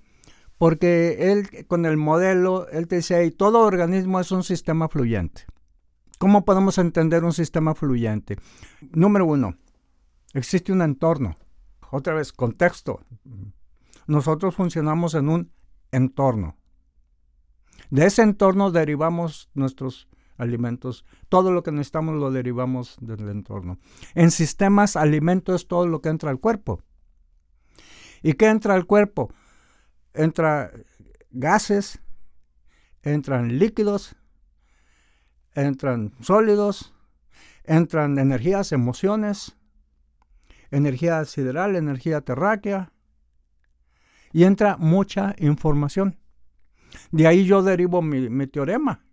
[0.61, 5.47] porque él con el modelo, él te dice, todo organismo es un sistema fluyente.
[6.19, 8.37] ¿Cómo podemos entender un sistema fluyente?
[8.93, 9.57] Número uno,
[10.35, 11.35] existe un entorno.
[11.91, 13.01] Otra vez, contexto.
[14.07, 15.51] Nosotros funcionamos en un
[15.93, 16.59] entorno.
[17.89, 21.07] De ese entorno derivamos nuestros alimentos.
[21.31, 23.79] Todo lo que necesitamos lo derivamos del entorno.
[24.15, 26.83] En sistemas, alimento es todo lo que entra al cuerpo.
[28.23, 29.33] ¿Y qué entra al cuerpo?
[30.15, 30.73] Entra
[31.31, 32.01] gases,
[33.03, 34.17] entran líquidos,
[35.55, 36.95] entran sólidos,
[37.65, 39.57] entran energías, emociones,
[40.71, 42.93] energía sideral, energía terráquea,
[44.33, 46.19] y entra mucha información.
[47.11, 49.05] De ahí yo derivo mi, mi teorema.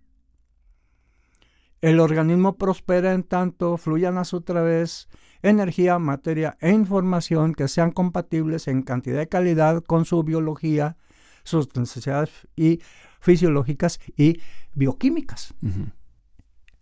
[1.81, 5.07] El organismo prospera en tanto fluyan a su través
[5.43, 10.97] energía, materia e información que sean compatibles en cantidad y calidad con su biología,
[11.43, 12.81] sus necesidades y
[13.19, 14.41] fisiológicas y
[14.73, 15.53] bioquímicas.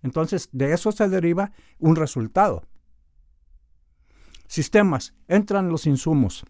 [0.02, 2.64] Entonces, de eso se deriva un resultado.
[4.48, 6.46] Sistemas, entran los insumos.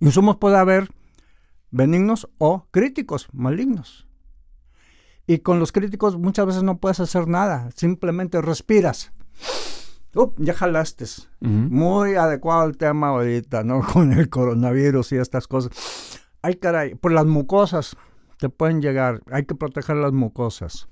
[0.00, 0.88] Insumos puede haber
[1.70, 4.07] benignos o críticos, malignos.
[5.28, 9.12] Y con los críticos muchas veces no puedes hacer nada, simplemente respiras
[10.38, 11.04] ya jalaste.
[11.40, 13.80] Muy adecuado el tema ahorita, ¿no?
[13.92, 16.20] Con el coronavirus y estas cosas.
[16.42, 17.96] Ay, caray, por las mucosas
[18.38, 19.22] te pueden llegar.
[19.30, 20.88] Hay que proteger las mucosas.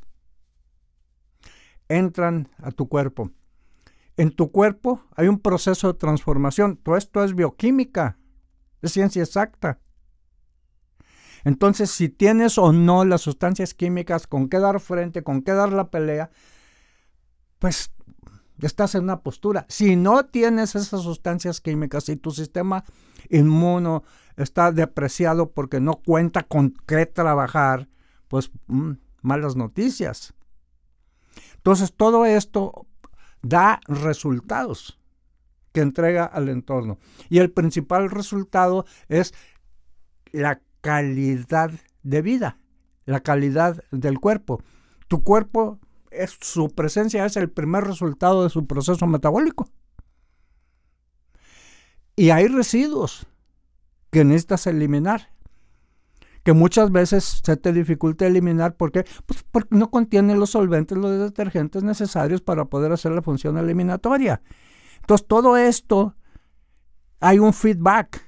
[1.89, 3.31] Entran a tu cuerpo.
[4.17, 6.77] En tu cuerpo hay un proceso de transformación.
[6.77, 8.19] Todo esto es bioquímica,
[8.83, 9.81] es ciencia exacta.
[11.47, 15.73] Entonces, si tienes o no las sustancias químicas con qué dar frente, con qué dar
[15.73, 16.29] la pelea,
[17.61, 17.93] pues
[18.61, 19.65] estás en una postura.
[19.69, 22.83] Si no tienes esas sustancias químicas y tu sistema
[23.31, 24.03] inmuno
[24.37, 27.87] está depreciado porque no cuenta con qué trabajar,
[28.27, 30.35] pues mm, malas noticias.
[31.59, 32.89] Entonces todo esto
[33.43, 34.99] da resultados
[35.73, 36.99] que entrega al entorno.
[37.29, 39.33] Y el principal resultado es
[40.33, 41.73] la calidad
[42.05, 42.59] de vida,
[43.07, 44.63] la calidad del cuerpo.
[45.09, 45.81] Tu cuerpo
[46.41, 49.69] su presencia es el primer resultado de su proceso metabólico.
[52.15, 53.27] Y hay residuos
[54.11, 55.33] que necesitas eliminar,
[56.45, 61.19] que muchas veces se te dificulta eliminar porque, pues porque no contienen los solventes, los
[61.19, 64.41] detergentes necesarios para poder hacer la función eliminatoria.
[65.01, 66.15] Entonces, todo esto
[67.19, 68.26] hay un feedback.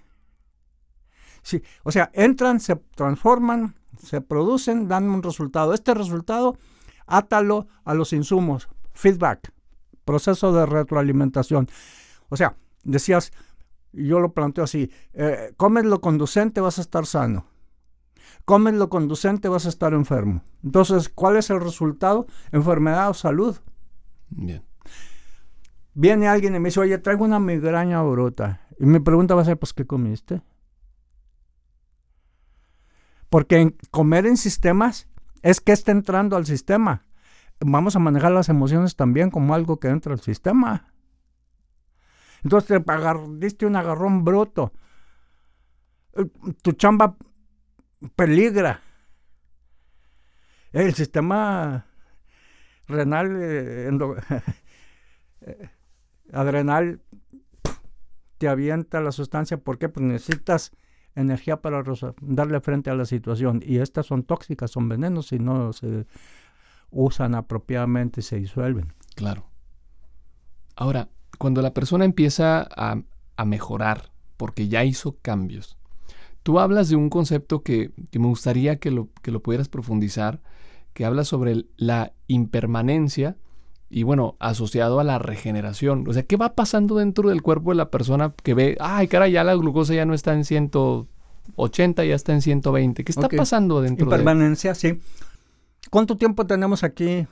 [1.42, 5.74] Sí, o sea, entran, se transforman, se producen, dan un resultado.
[5.74, 6.56] Este resultado
[7.06, 9.52] átalo a los insumos, feedback,
[10.04, 11.68] proceso de retroalimentación.
[12.28, 13.32] O sea, decías,
[13.92, 17.46] yo lo planteo así, eh, comes lo conducente, vas a estar sano.
[18.44, 20.42] Comes lo conducente, vas a estar enfermo.
[20.62, 22.26] Entonces, ¿cuál es el resultado?
[22.52, 23.56] Enfermedad o salud.
[24.30, 24.62] Bien.
[25.94, 28.66] viene alguien y me dice, oye, traigo una migraña bruta.
[28.78, 30.42] Y mi pregunta va a ser, pues, ¿qué comiste?
[33.30, 35.08] Porque comer en sistemas
[35.42, 37.06] es que está entrando al sistema.
[37.60, 40.92] Vamos a manejar las emociones también como algo que entra al sistema.
[42.44, 42.94] Entonces te
[43.38, 44.72] diste un agarrón bruto.
[46.14, 46.26] Eh,
[46.62, 47.16] tu chamba
[48.14, 48.80] peligra.
[50.72, 51.86] El sistema
[52.86, 53.90] renal, eh,
[55.40, 55.70] eh,
[56.32, 57.00] adrenal,
[58.38, 59.56] te avienta la sustancia.
[59.56, 59.88] ¿Por qué?
[59.88, 60.72] Pues necesitas
[61.20, 61.82] energía para
[62.20, 63.62] darle frente a la situación.
[63.64, 66.06] Y estas son tóxicas, son venenos y no se
[66.90, 68.92] usan apropiadamente se disuelven.
[69.14, 69.46] Claro.
[70.76, 73.02] Ahora, cuando la persona empieza a,
[73.44, 75.76] mejorar, porque ya hizo cambios,
[76.42, 80.40] tú hablas de un concepto que, me gustaría que lo, que lo pudieras profundizar,
[80.92, 83.36] que habla sobre la impermanencia
[83.90, 86.06] y bueno, asociado a la regeneración.
[86.08, 89.28] O sea, ¿qué va pasando dentro del cuerpo de la persona que ve, ay, cara,
[89.28, 93.04] ya la glucosa ya no está en 180, ya está en 120?
[93.04, 95.00] ¿Qué está pasando dentro Impermanencia, sí.
[95.90, 97.26] ¿Cuánto tiempo tenemos aquí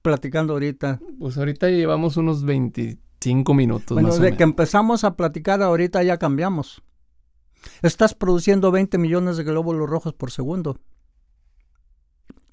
[0.00, 1.00] platicando ahorita?
[1.18, 3.94] Pues ahorita llevamos unos 25 minutos.
[3.94, 6.82] Bueno, de que empezamos a platicar ahorita ya cambiamos.
[7.82, 10.78] Estás produciendo 20 millones de glóbulos rojos por segundo.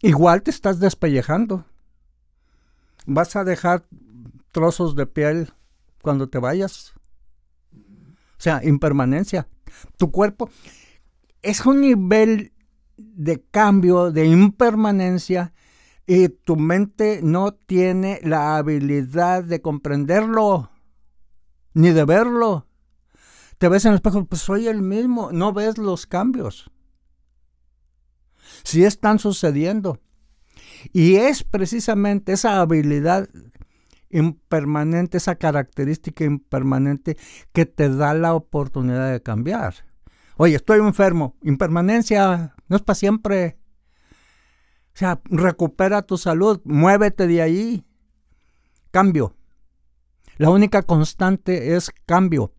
[0.01, 1.65] Igual te estás despellejando
[3.09, 3.85] vas a dejar
[4.51, 5.53] trozos de piel
[6.01, 6.93] cuando te vayas.
[7.73, 9.47] O sea, impermanencia.
[9.97, 10.49] Tu cuerpo
[11.41, 12.53] es un nivel
[12.97, 15.53] de cambio, de impermanencia,
[16.05, 20.71] y tu mente no tiene la habilidad de comprenderlo,
[21.73, 22.65] ni de verlo.
[23.57, 26.71] Te ves en el espejo, pues soy el mismo, no ves los cambios.
[28.63, 29.99] Si están sucediendo.
[30.93, 33.29] Y es precisamente esa habilidad
[34.09, 37.17] impermanente, esa característica impermanente
[37.53, 39.75] que te da la oportunidad de cambiar.
[40.37, 43.57] Oye, estoy enfermo, impermanencia no es para siempre.
[44.93, 47.85] O sea, recupera tu salud, muévete de ahí.
[48.91, 49.35] Cambio.
[50.37, 52.53] La única constante es cambio.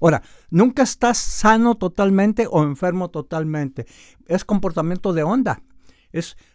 [0.00, 3.86] Ahora, nunca estás sano totalmente o enfermo totalmente.
[4.26, 5.62] Es comportamiento de onda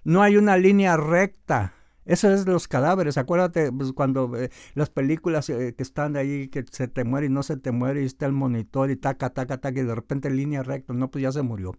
[0.03, 1.73] no hay una línea recta.
[2.05, 3.17] Eso es los cadáveres.
[3.17, 7.29] Acuérdate pues, cuando eh, las películas eh, que están ahí, que se te muere y
[7.29, 10.29] no se te muere, y está el monitor y taca, taca, taca, y de repente
[10.31, 10.93] línea recta.
[10.93, 11.75] No, pues ya se murió.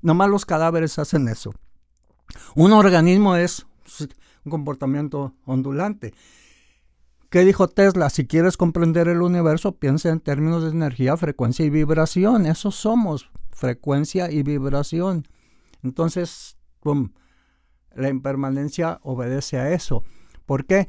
[0.00, 1.52] Nomás los cadáveres hacen eso.
[2.54, 3.66] Un organismo es
[4.44, 6.14] un comportamiento ondulante.
[7.30, 8.08] ¿Qué dijo Tesla?
[8.08, 12.46] Si quieres comprender el universo, piensa en términos de energía, frecuencia y vibración.
[12.46, 15.28] Eso somos, frecuencia y vibración.
[15.82, 16.57] Entonces,
[17.94, 20.04] la impermanencia obedece a eso.
[20.46, 20.88] ¿Por qué?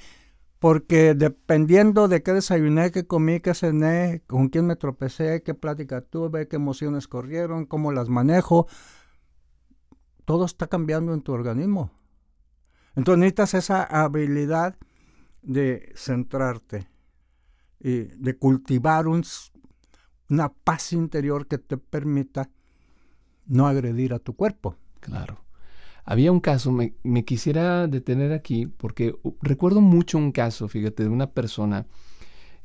[0.59, 6.01] Porque dependiendo de qué desayuné, qué comí, qué cené, con quién me tropecé, qué plática
[6.01, 8.67] tuve, qué emociones corrieron, cómo las manejo,
[10.25, 11.91] todo está cambiando en tu organismo.
[12.95, 14.77] Entonces necesitas esa habilidad
[15.41, 16.87] de centrarte
[17.79, 22.49] y de cultivar una paz interior que te permita
[23.45, 24.75] no agredir a tu cuerpo.
[24.99, 25.48] Claro.
[26.09, 31.29] Había un caso, me, quisiera detener aquí porque recuerdo mucho un caso, fíjate, de una
[31.29, 31.85] persona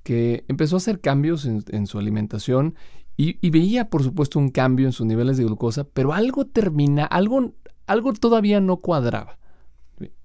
[0.03, 2.75] que empezó a hacer cambios en, su alimentación
[3.19, 7.53] y, veía, por supuesto, un cambio en sus niveles de glucosa, pero algo termina, algo,
[7.87, 9.37] algo todavía no cuadraba.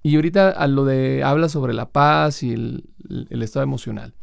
[0.01, 2.85] Y ahorita a lo de habla sobre la paz y el,
[3.29, 4.13] estado emocional.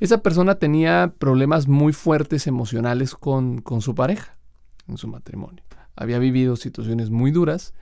[0.00, 4.36] Esa persona tenía problemas muy fuertes emocionales con, con su pareja,
[4.88, 5.62] en su matrimonio.
[5.94, 7.74] Había vivido situaciones muy duras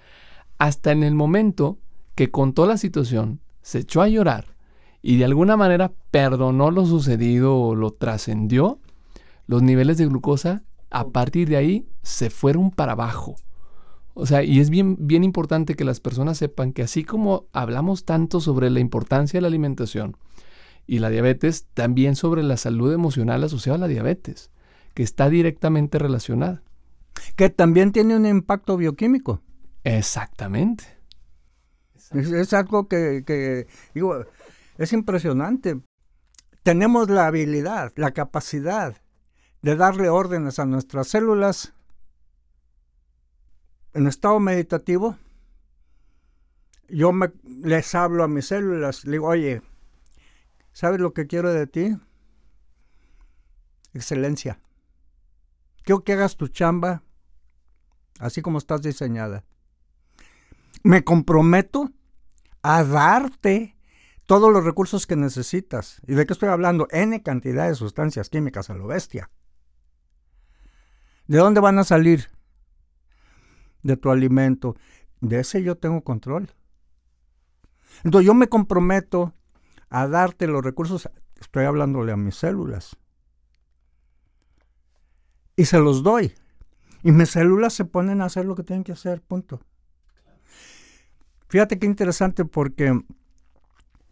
[0.59, 1.79] hasta en el momento
[2.15, 4.57] que contó la situación, se echó a llorar
[5.03, 8.81] y de alguna manera perdonó lo sucedido o lo trascendió,
[9.47, 13.37] los niveles de glucosa a partir de ahí se fueron para abajo.
[14.15, 18.05] O sea, y es bien, bien importante que las personas sepan que así como hablamos
[18.05, 20.17] tanto sobre la importancia de la alimentación
[20.87, 24.51] y la diabetes, también sobre la salud emocional asociada a la diabetes,
[24.95, 26.63] que está directamente relacionada.
[27.35, 29.43] Que también tiene un impacto bioquímico.
[29.87, 30.85] Exactamente.
[32.11, 34.25] Es, algo que, digo,
[34.79, 35.81] es impresionante.
[36.65, 39.01] Tenemos la habilidad, la capacidad
[39.63, 41.73] de darle órdenes a nuestras células
[43.95, 45.19] en estado meditativo.
[46.89, 49.63] Yo me, les hablo a mis células, le digo, oye,
[50.73, 51.97] ¿sabes lo que quiero de ti?
[53.95, 54.59] Excelencia.
[55.85, 57.05] Quiero que hagas tu chamba
[58.19, 59.45] así como estás diseñada
[60.83, 61.91] me comprometo
[62.63, 63.77] a darte
[64.27, 66.01] todos los recursos que necesitas.
[66.07, 66.89] ¿Y de qué estoy hablando?
[66.91, 69.31] N cantidad de sustancias químicas a lo bestia.
[71.27, 72.29] ¿De dónde van a salir?
[73.83, 74.77] De tu alimento.
[75.21, 76.51] De ese yo tengo control.
[78.05, 79.33] Entonces yo me comprometo
[79.89, 81.09] a darte los recursos,
[81.41, 82.97] estoy hablándole a mis células.
[85.57, 86.35] Y se los doy.
[87.03, 89.61] Y mis células se ponen a hacer lo que tienen que hacer, punto.
[91.49, 93.01] Fíjate qué interesante porque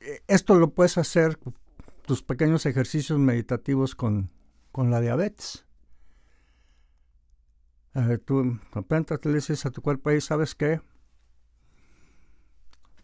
[0.00, 1.38] eh, esto lo puedes hacer,
[2.06, 4.30] tus pequeños ejercicios meditativos con,
[4.72, 5.64] con la diabetes.
[8.24, 10.80] tú apenas le dices a tu cuerpo ahí, ¿sabes qué?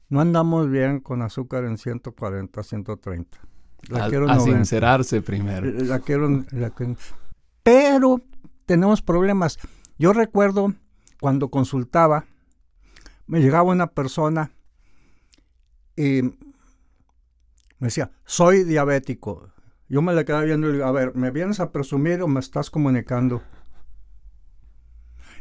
[0.09, 3.39] No andamos bien con azúcar en 140, 130.
[3.89, 5.70] La a, quiero a sincerarse primero.
[5.85, 6.45] La quiero,
[7.62, 8.20] pero
[8.66, 9.59] tenemos problemas.
[9.99, 10.74] Yo recuerdo
[11.20, 12.26] cuando consultaba,
[13.31, 14.51] me llegaba una persona
[15.95, 19.53] y me decía, soy diabético.
[19.89, 22.28] Yo me le quedaba viendo y le digo, a ver, ¿me vienes a presumir o
[22.28, 23.41] me estás comunicando?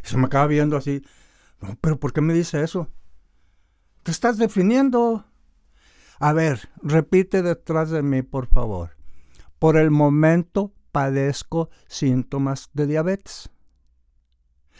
[0.03, 1.03] Y se me acaba viendo así,
[1.61, 2.89] no, pero ¿por qué me dice eso?
[4.03, 5.25] Te estás definiendo.
[6.19, 8.91] A ver, repite detrás de mí, por favor.
[9.57, 13.49] Por el momento padezco síntomas de diabetes.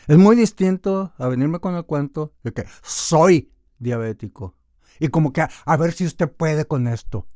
[0.10, 4.56] Es muy distinto a venirme con el cuento de que soy diabético.
[5.00, 7.28] Y como que a, ver si usted puede con esto.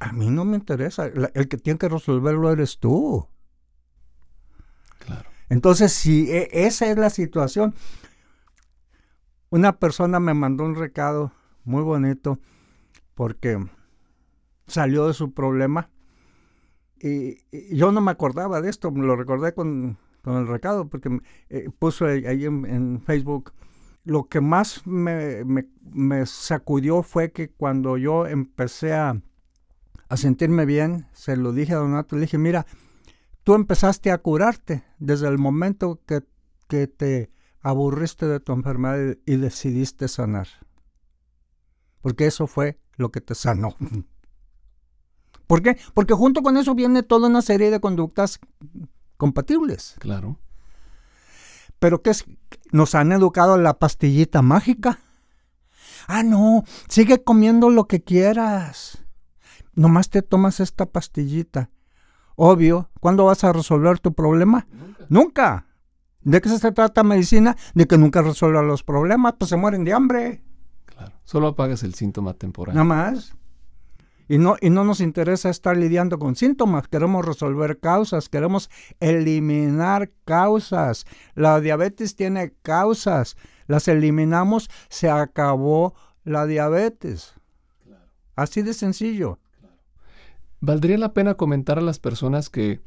[0.00, 1.06] A mí no me interesa.
[1.06, 3.28] el que tiene que resolverlo eres tú.
[4.98, 5.30] Claro.
[5.48, 7.76] Entonces, si e, esa es la situación,
[9.50, 11.30] una persona me mandó un recado
[11.62, 12.40] muy bonito
[13.14, 13.64] porque
[14.66, 15.90] salió de su problema
[16.98, 17.38] y,
[17.72, 19.96] yo no me acordaba de esto, me lo recordé con,
[20.26, 23.52] el recado porque eh, puso ahí en, Facebook.
[24.04, 29.20] Lo que más me, sacudió fue que cuando yo empecé a,
[30.14, 32.66] sentirme bien, se lo dije a Donato, le dije, mira,
[33.42, 36.22] tú empezaste a curarte desde el momento que,
[36.68, 40.48] que te aburriste de tu enfermedad y decidiste sanar.
[42.00, 43.74] Porque eso fue lo que te sanó.
[45.46, 45.78] ¿Por qué?
[45.94, 48.40] Porque junto con eso viene toda una serie de conductas
[49.16, 49.96] compatibles.
[49.98, 50.38] Claro.
[51.78, 52.24] Pero ¿qué es?
[52.72, 55.00] Nos han educado la pastillita mágica.
[56.06, 59.04] Ah, no, sigue comiendo lo que quieras.
[59.74, 61.70] Nomás te tomas esta pastillita.
[62.36, 64.66] Obvio, ¿cuándo vas a resolver tu problema?
[64.70, 65.06] Nunca.
[65.08, 65.66] Nunca.
[66.22, 67.56] ¿De qué se trata medicina?
[67.74, 70.42] De que nunca resuelva los problemas, pues se mueren de hambre.
[70.86, 71.12] Claro.
[71.24, 72.74] Solo apagas el síntoma temporal.
[72.74, 73.34] Nada más.
[74.28, 78.70] Y no, y no nos interesa estar lidiando con síntomas, queremos resolver causas, queremos
[79.00, 81.04] eliminar causas.
[81.34, 85.94] La diabetes tiene causas, las eliminamos, se acabó
[86.24, 87.34] la diabetes.
[88.34, 89.38] Así de sencillo.
[90.60, 92.80] Valdría la pena comentar a las personas que,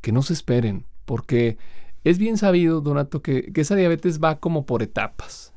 [0.00, 1.58] que no se esperen, porque
[2.04, 5.52] es bien sabido, Donato, que, esa diabetes va como por etapas.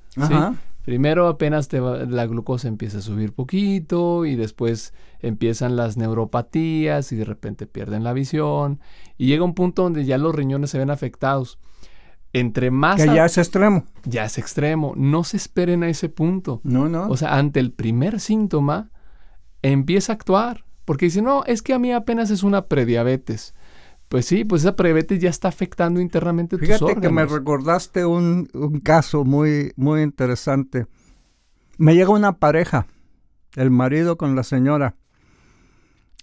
[0.87, 7.17] Primero apenas te la glucosa empieza a subir poquito y después empiezan las neuropatías y
[7.17, 8.79] de repente pierden la visión
[9.17, 11.59] y llega un punto donde ya los riñones se ven afectados.
[12.31, 13.01] Entre más...
[13.01, 13.83] Que ya es extremo.
[14.05, 14.93] Ya es extremo.
[14.95, 16.61] No se esperen a ese punto.
[16.63, 17.09] No, no.
[17.09, 18.89] O sea, ante el primer síntoma,
[19.61, 20.63] empieza a actuar.
[20.85, 23.55] Porque dice, no, es que a mí apenas es una prediabetes.
[24.09, 27.01] Pues sí, pues esa prediabetes ya está afectando internamente Fíjate tus órganos.
[27.01, 28.45] que me recordaste un,
[28.83, 30.87] caso muy, muy interesante.
[31.77, 32.87] Me llega una pareja,
[33.55, 34.95] el marido con la señora.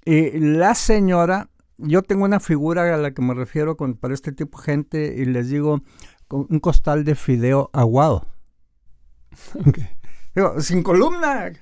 [0.07, 4.33] Y la señora, yo tengo una figura a la que me refiero con, para este
[4.33, 5.83] tipo de gente y les digo
[6.31, 8.27] un costal de fideo aguado.
[10.35, 11.53] digo, sin columna.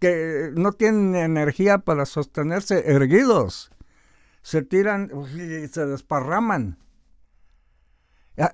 [0.00, 3.70] que no tienen energía para sostenerse erguidos
[4.48, 6.78] se tiran y se desparraman.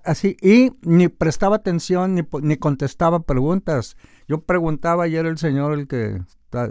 [0.03, 3.97] Así, y ni prestaba atención ni, ni contestaba preguntas.
[4.27, 6.21] Yo preguntaba y era el señor el que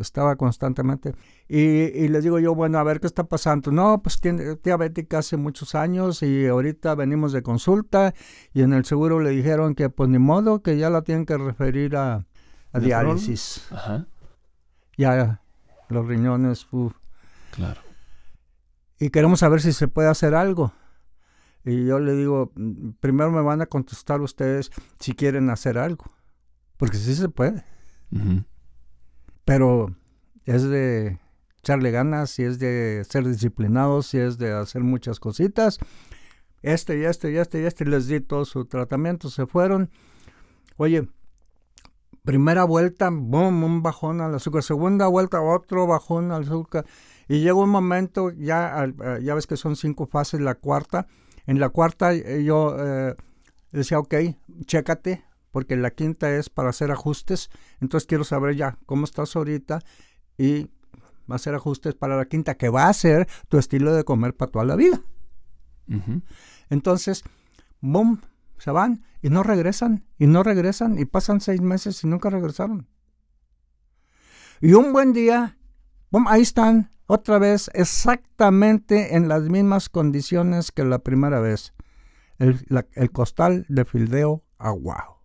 [0.01, 1.15] estaba constantemente.
[1.47, 3.71] Y, les digo yo, bueno, a ver qué está pasando.
[3.71, 8.13] No, pues tiene diabética hace muchos años y ahorita venimos de consulta
[8.53, 11.38] y en el seguro le dijeron que pues ni modo, que ya la tienen que
[11.38, 12.26] referir a,
[12.74, 13.71] diálisis.
[13.71, 14.05] Ajá.
[14.97, 15.39] Ya
[15.88, 16.67] los riñones,
[17.51, 17.92] Claro
[19.03, 20.71] y queremos saber si se puede hacer algo.
[21.65, 22.53] Y yo le digo,
[23.01, 26.05] primero me van a contestar ustedes si quieren hacer algo,
[26.77, 27.65] porque sí se puede.
[29.43, 29.93] Pero
[30.45, 31.19] es de
[31.59, 35.79] echarle ganas, y es de ser disciplinados, y es de hacer muchas cositas.
[36.61, 39.89] Este y este y este y este, les di todo su tratamiento, se fueron.
[40.77, 41.09] Oye,
[42.23, 44.63] Primera vuelta, boom, un bajón al azúcar.
[44.63, 46.85] Segunda vuelta, otro bajón al azúcar.
[47.28, 51.07] Y llega un momento, ya, eh, ya ves que son cinco fases, la cuarta.
[51.45, 53.15] En la cuarta eh, yo eh,
[53.71, 54.15] decía, ok,
[54.65, 57.49] chécate, porque la quinta es para hacer ajustes.
[57.80, 59.80] Entonces quiero saber ya cómo estás ahorita
[60.38, 60.69] y
[61.30, 64.65] hacer ajustes para la quinta, que va a ser tu estilo de comer para toda
[64.65, 65.01] la vida.
[66.69, 67.24] Entonces,
[67.82, 68.21] boom,
[68.57, 72.88] se van y no regresan, y no regresan, y pasan seis meses y nunca regresaron.
[74.61, 75.57] Y un buen día,
[76.14, 81.74] boom, ahí están, otra vez, exactamente en las mismas condiciones que la primera vez.
[82.38, 85.22] El, costal de fildeo aguado.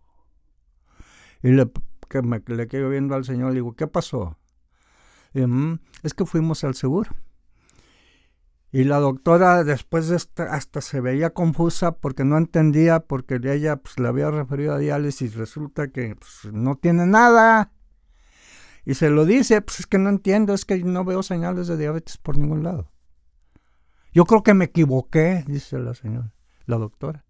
[1.43, 1.69] Y le,
[2.09, 4.37] que me, le quedo viendo al señor, le digo, ¿qué pasó?
[5.33, 7.11] Mm, es que fuimos al seguro.
[8.71, 13.99] Y la doctora después de hasta se veía confusa porque no entendía, porque ella pues,
[13.99, 17.71] le había referido a diálisis, resulta que pues, no tiene nada.
[18.85, 21.77] Y se lo dice, pues es que no entiendo, es que no veo señales de
[21.77, 22.91] diabetes por ningún lado.
[24.11, 26.33] Yo creo que me equivoqué, dice la señora,
[26.65, 27.25] la doctora.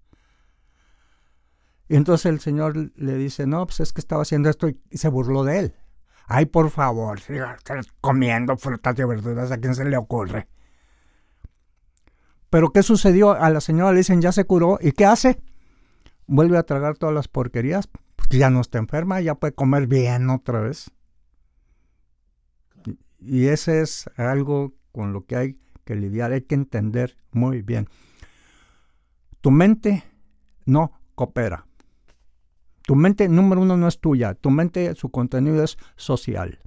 [1.88, 5.10] Y entonces el señor le dice, no, pues es que estaba haciendo esto y se
[5.10, 5.76] burló de él.
[6.28, 7.20] Ay, por favor,
[8.00, 10.48] comiendo frutas y verduras, ¿a quién se le ocurre?
[12.52, 13.32] Pero ¿qué sucedió?
[13.32, 14.78] A la señora le dicen, ya se curó.
[14.80, 15.42] ¿Y qué hace?
[16.28, 20.30] Vuelve a tragar todas las porquerías, porque ya no está enferma, ya puede comer bien
[20.30, 20.92] otra vez.
[23.20, 27.88] Y ese es algo con lo que hay que lidiar, hay que entender muy bien.
[29.42, 30.04] Tu mente
[30.66, 31.66] no coopera.
[32.84, 36.60] Tu mente número uno no es tuya, tu mente, su contenido es social.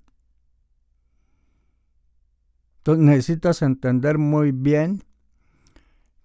[2.79, 5.03] Entonces necesitas entender muy bien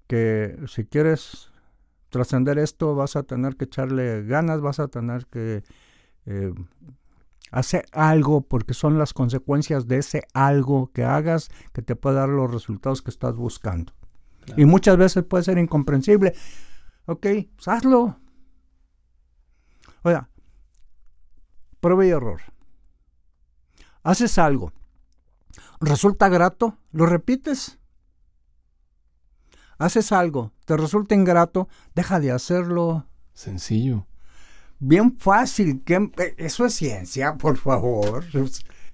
[0.08, 1.52] que si quieres
[2.10, 5.64] trascender esto vas a tener que echarle ganas, vas a tener que
[6.26, 6.54] eh,
[7.52, 12.30] hacer algo porque son las consecuencias de ese algo que hagas que te puede dar
[12.30, 13.94] los resultados que estás buscando.
[14.56, 16.34] Y muchas veces puede ser incomprensible.
[17.06, 18.18] Ok, pues hazlo,
[20.04, 20.30] Oiga,
[21.82, 22.40] prueba y error.
[24.04, 24.72] Haces algo,
[25.82, 27.78] resulta grato, lo repites.
[29.80, 33.06] Haces algo, te resulta ingrato, deja de hacerlo.
[33.34, 34.08] Sencillo.
[34.80, 35.82] Bien fácil.
[36.38, 38.26] Eso es ciencia, por favor.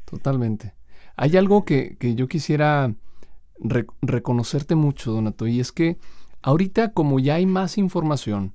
[0.06, 0.74] Totalmente.
[1.16, 2.94] Hay algo que, yo quisiera
[4.02, 5.98] reconocerte mucho, Donato, y es que
[6.42, 8.54] ahorita como ya hay más información,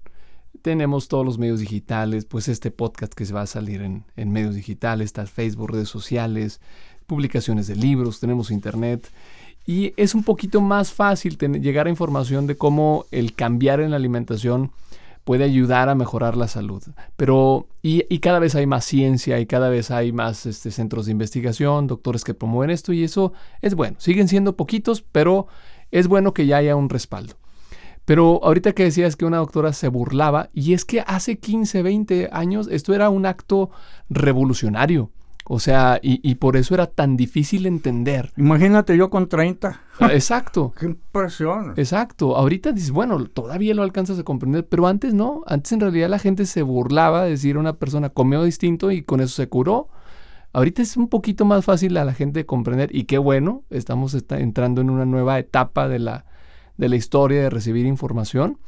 [0.62, 4.54] tenemos todos los medios digitales, pues este podcast que se va a salir en, medios
[4.54, 6.60] digitales, está Facebook, redes sociales,
[7.06, 9.08] publicaciones de libros, tenemos internet.
[9.66, 13.96] Y es un poquito más fácil llegar a información de cómo el cambiar en la
[13.96, 14.72] alimentación
[15.28, 16.82] puede ayudar a mejorar la salud.
[17.16, 21.12] Pero, y, cada vez hay más ciencia y cada vez hay más este, centros de
[21.12, 23.96] investigación, doctores que promueven esto y eso es bueno.
[24.00, 25.46] Siguen siendo poquitos, pero
[25.90, 27.34] es bueno que ya haya un respaldo.
[28.06, 32.30] Pero ahorita que decías que una doctora se burlaba, y es que hace 15, 20
[32.32, 33.68] años esto era un acto
[34.08, 35.10] revolucionario.
[35.50, 38.32] O sea, y, por eso era tan difícil entender.
[38.36, 39.80] Imagínate yo con 30.
[39.98, 40.74] Ah, exacto.
[40.78, 41.72] Qué impresión.
[41.76, 42.36] Exacto.
[42.36, 45.44] Ahorita dices, bueno, todavía lo alcanzas a comprender, pero antes no.
[45.46, 49.22] Antes en realidad la gente se burlaba de decir una persona comió distinto y con
[49.22, 49.88] eso se curó.
[50.52, 54.82] Ahorita es un poquito más fácil a la gente comprender y qué bueno, estamos entrando
[54.82, 56.26] en una nueva etapa de la,
[56.76, 58.58] de la historia de recibir información.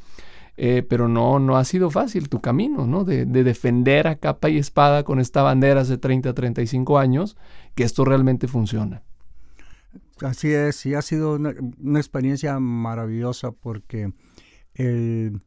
[0.57, 3.03] Eh, pero no, no ha sido fácil tu camino, ¿no?
[3.03, 7.37] De, defender a capa y espada con esta bandera hace 30, a 35 años,
[7.73, 9.01] que esto realmente funciona.
[10.21, 14.13] Así es, y ha sido una, experiencia maravillosa porque
[14.75, 15.41] el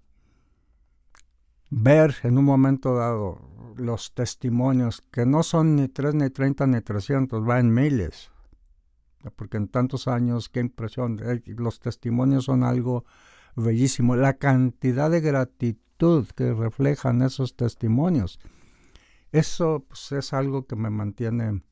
[1.71, 3.41] ver en un momento dado
[3.77, 8.31] los testimonios, que no son ni 3, ni 30, ni 300, va en miles,
[9.37, 13.05] porque en tantos años, qué impresión, eh, los testimonios son algo
[13.57, 18.39] bellísimo, la cantidad de gratitud que reflejan esos testimonios,
[19.33, 21.63] eso pues, es algo que me mantiene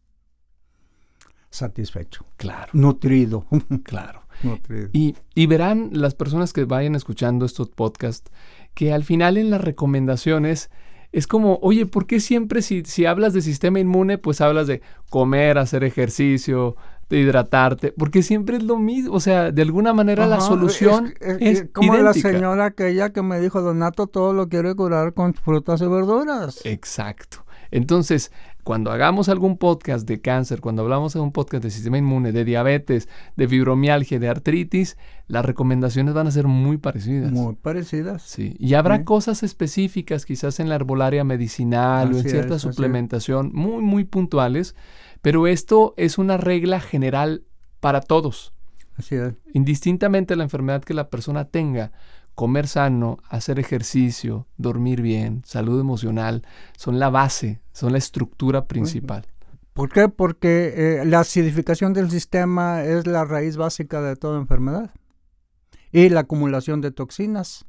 [1.51, 2.27] satisfecho.
[2.37, 2.71] Claro.
[2.73, 3.47] Nutrido.
[3.85, 4.23] claro.
[4.43, 4.89] Nutrido.
[4.93, 8.33] Y, y, verán las personas que vayan escuchando estos podcasts
[8.75, 10.71] que al final en las recomendaciones
[11.13, 14.81] es como, oye, ¿por qué siempre si, si hablas de sistema inmune, pues hablas de
[15.11, 16.77] comer, hacer ejercicio,
[17.09, 21.67] de hidratarte, porque siempre es lo mismo, o sea, de alguna manera la solución es,
[21.73, 25.87] como la señora aquella que me dijo, Donato, todo lo quiere curar con frutas y
[25.87, 26.61] verduras.
[26.65, 27.45] Exacto.
[27.71, 28.33] Entonces,
[28.65, 32.45] cuando hagamos algún podcast de cáncer, cuando hablamos de un podcast de sistema inmune, de
[32.45, 34.97] diabetes, de fibromialgia, de artritis,
[35.27, 37.33] las recomendaciones van a ser muy parecidas.
[37.33, 38.23] Muy parecidas.
[38.23, 43.83] Sí, y habrá cosas específicas, quizás en la herbolaria medicinal o en cierta suplementación, muy,
[43.83, 44.77] muy puntuales,
[45.23, 47.45] pero esto es una regla general
[47.81, 48.53] para todos.
[48.97, 49.35] Así es.
[49.55, 51.93] Indistintamente la enfermedad que la persona tenga,
[52.35, 59.27] comer sano, hacer ejercicio, dormir bien, salud emocional, son la base, son la estructura principal.
[59.73, 60.09] ¿Por qué?
[60.09, 64.91] Porque eh, la acidificación del sistema es la raíz básica de toda enfermedad.
[65.91, 67.67] Y la acumulación de toxinas.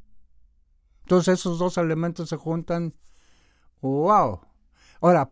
[1.01, 2.93] Entonces esos dos elementos se juntan.
[3.81, 4.41] ¡Wow!
[5.01, 5.29] Ahora,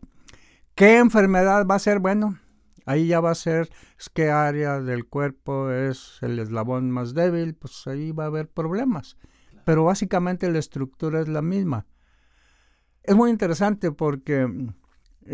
[0.74, 1.98] ¿qué enfermedad va a ser?
[1.98, 2.38] Bueno,
[2.86, 3.70] ahí ya va a ser
[4.14, 9.16] qué área del cuerpo es el eslabón más débil, pues ahí va a haber problemas.
[9.64, 11.86] Pero básicamente la estructura es la misma.
[13.02, 14.74] Es muy interesante porque mm,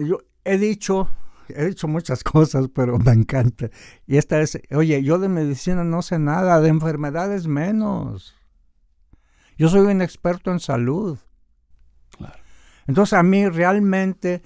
[0.07, 1.09] yo he dicho,
[1.49, 3.71] he dicho muchas cosas, pero me encanta.
[4.07, 8.35] Y esta es, oye, yo de medicina no sé nada, de enfermedades menos.
[9.57, 11.19] Yo soy un experto en salud.
[12.87, 14.43] Entonces a mí realmente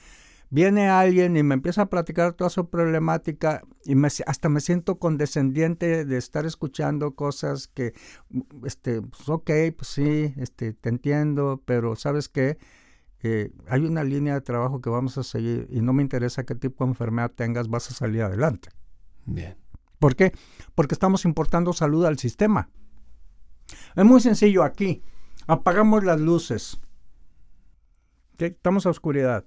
[0.52, 4.98] viene alguien y me empieza a platicar toda su problemática y me, hasta me siento
[4.98, 7.94] condescendiente de estar escuchando cosas que,
[8.28, 12.58] mm, este, pues ok, pues sí, este, te entiendo, pero ¿sabes qué?
[13.22, 16.54] Eh, hay una línea de trabajo que vamos a seguir y no me interesa qué
[16.54, 18.68] tipo de enfermedad tengas, vas a salir adelante.
[19.24, 19.56] Bien.
[19.98, 20.32] ¿Por qué?
[20.74, 22.68] Porque estamos importando salud al sistema.
[23.96, 25.02] Es muy sencillo aquí.
[25.46, 26.78] Apagamos las luces.
[28.36, 29.44] Estamos a oscuridad.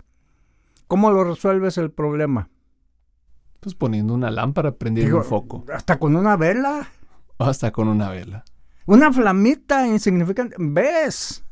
[0.87, 2.49] ¿Cómo lo resuelves el problema?
[3.59, 5.65] Pues poniendo una lámpara, prendiendo un foco.
[5.73, 6.87] ¿Hasta con una vela?
[7.37, 8.45] hasta con una vela.
[8.85, 10.55] Una flamita insignificante.
[10.59, 11.43] ¿Ves?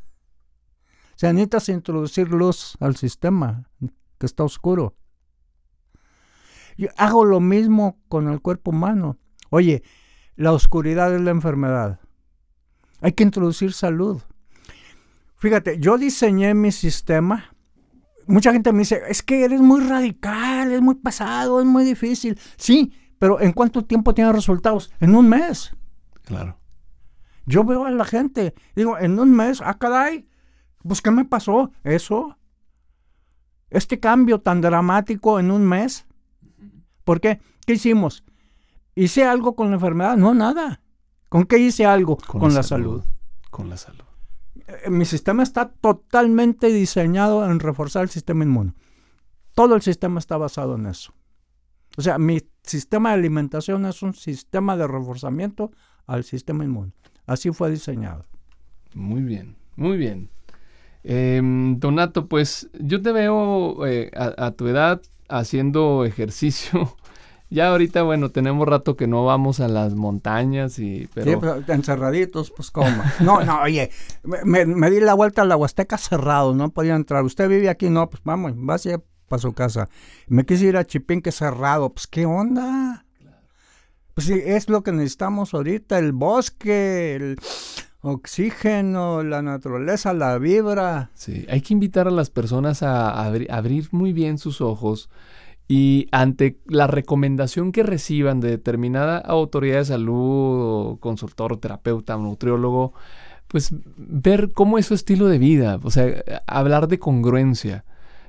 [1.16, 3.68] Se necesitas introducir luz al sistema
[4.18, 4.94] que está oscuro.
[6.76, 9.18] Yo hago lo mismo con el cuerpo humano.
[9.50, 9.82] Oye,
[10.36, 12.00] la oscuridad es la enfermedad.
[13.00, 14.22] Hay que introducir salud.
[15.36, 17.53] Fíjate, yo diseñé mi sistema
[18.26, 22.38] mucha gente me dice, es que eres muy radical, es muy pesado, es muy difícil.
[22.56, 24.92] Sí, pero ¿en cuánto tiempo tiene resultados?
[25.00, 25.72] En un mes.
[26.24, 26.58] Claro.
[27.46, 30.26] Yo veo a la gente, digo, en un mes, ah, caray,
[30.86, 31.70] pues ¿qué me pasó?
[31.82, 32.38] Eso.
[33.70, 36.06] Este cambio tan dramático en un mes.
[37.04, 37.40] ¿Por qué?
[37.66, 38.24] ¿Qué hicimos?
[38.94, 40.16] ¿Hice algo con la enfermedad?
[40.16, 40.80] No, nada.
[41.28, 42.16] ¿Con qué hice algo?
[42.16, 43.02] Con, la, salud.
[43.50, 44.03] Con la salud.
[44.84, 48.74] Eh, mi sistema está totalmente diseñado en reforzar el sistema inmune.
[49.54, 51.12] Todo el sistema está basado en eso.
[51.96, 55.70] O sea, mi sistema de alimentación es un sistema de reforzamiento
[56.06, 56.92] al sistema inmune.
[57.26, 58.24] Así fue diseñado.
[58.94, 60.30] Muy bien, muy bien.
[61.02, 66.96] Em, Donato, pues yo te veo eh, a, tu edad haciendo ejercicio
[67.54, 71.08] ya ahorita, bueno, tenemos rato que no vamos a las montañas y...
[71.14, 71.30] Pero...
[71.30, 73.02] Sí, pero encerraditos, pues cómo.
[73.20, 73.90] No, no, oye,
[74.24, 77.22] me, di la vuelta a la Huasteca cerrado, no podía entrar.
[77.22, 79.88] Usted vive aquí, no, pues vamos, vaya para su casa.
[80.26, 83.06] Me quise ir a Chipinque cerrado, pues qué onda.
[84.14, 87.36] Pues sí, es lo que necesitamos ahorita, el bosque, el
[88.00, 91.10] oxígeno, la naturaleza, la vibra.
[91.14, 95.08] Sí, hay que invitar a las personas a abrir muy bien sus ojos
[95.66, 102.92] y ante la recomendación que reciban de determinada autoridad de salud, o consultor, terapeuta, nutriólogo,
[103.48, 106.06] pues ver cómo es su estilo de vida, o sea,
[106.46, 107.84] hablar de congruencia.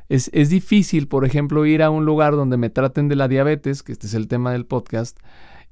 [0.07, 3.81] Es, es difícil, por ejemplo, ir a un lugar donde me traten de la diabetes,
[3.81, 5.17] que este es el tema del podcast,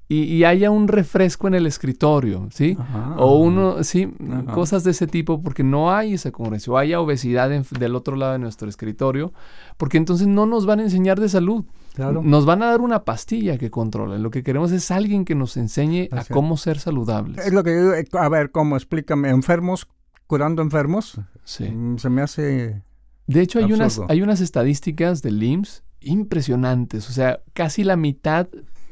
[0.10, 2.78] y, haya un refresco en el escritorio, ¿sí?
[3.18, 4.14] o uno, sí,
[4.54, 8.34] cosas de ese tipo, porque no hay esa congreso, o haya obesidad del otro lado
[8.34, 9.34] de nuestro escritorio,
[9.78, 11.66] porque entonces no nos van a enseñar de salud.
[11.98, 14.18] Nos van a dar una pastilla que controle.
[14.18, 17.46] Lo que queremos es alguien que nos enseñe a cómo ser saludables.
[17.46, 18.76] Es lo que yo, eh, a ver, ¿cómo?
[18.76, 19.30] Explícame.
[19.30, 19.88] ¿Enfermos
[20.26, 21.22] curando enfermos?
[21.44, 21.66] Sí.
[21.66, 22.82] Mm, se me hace...
[23.28, 27.10] De hecho, hay unas, hay unas estadísticas del IMSS impresionantes.
[27.10, 28.48] O sea, casi la mitad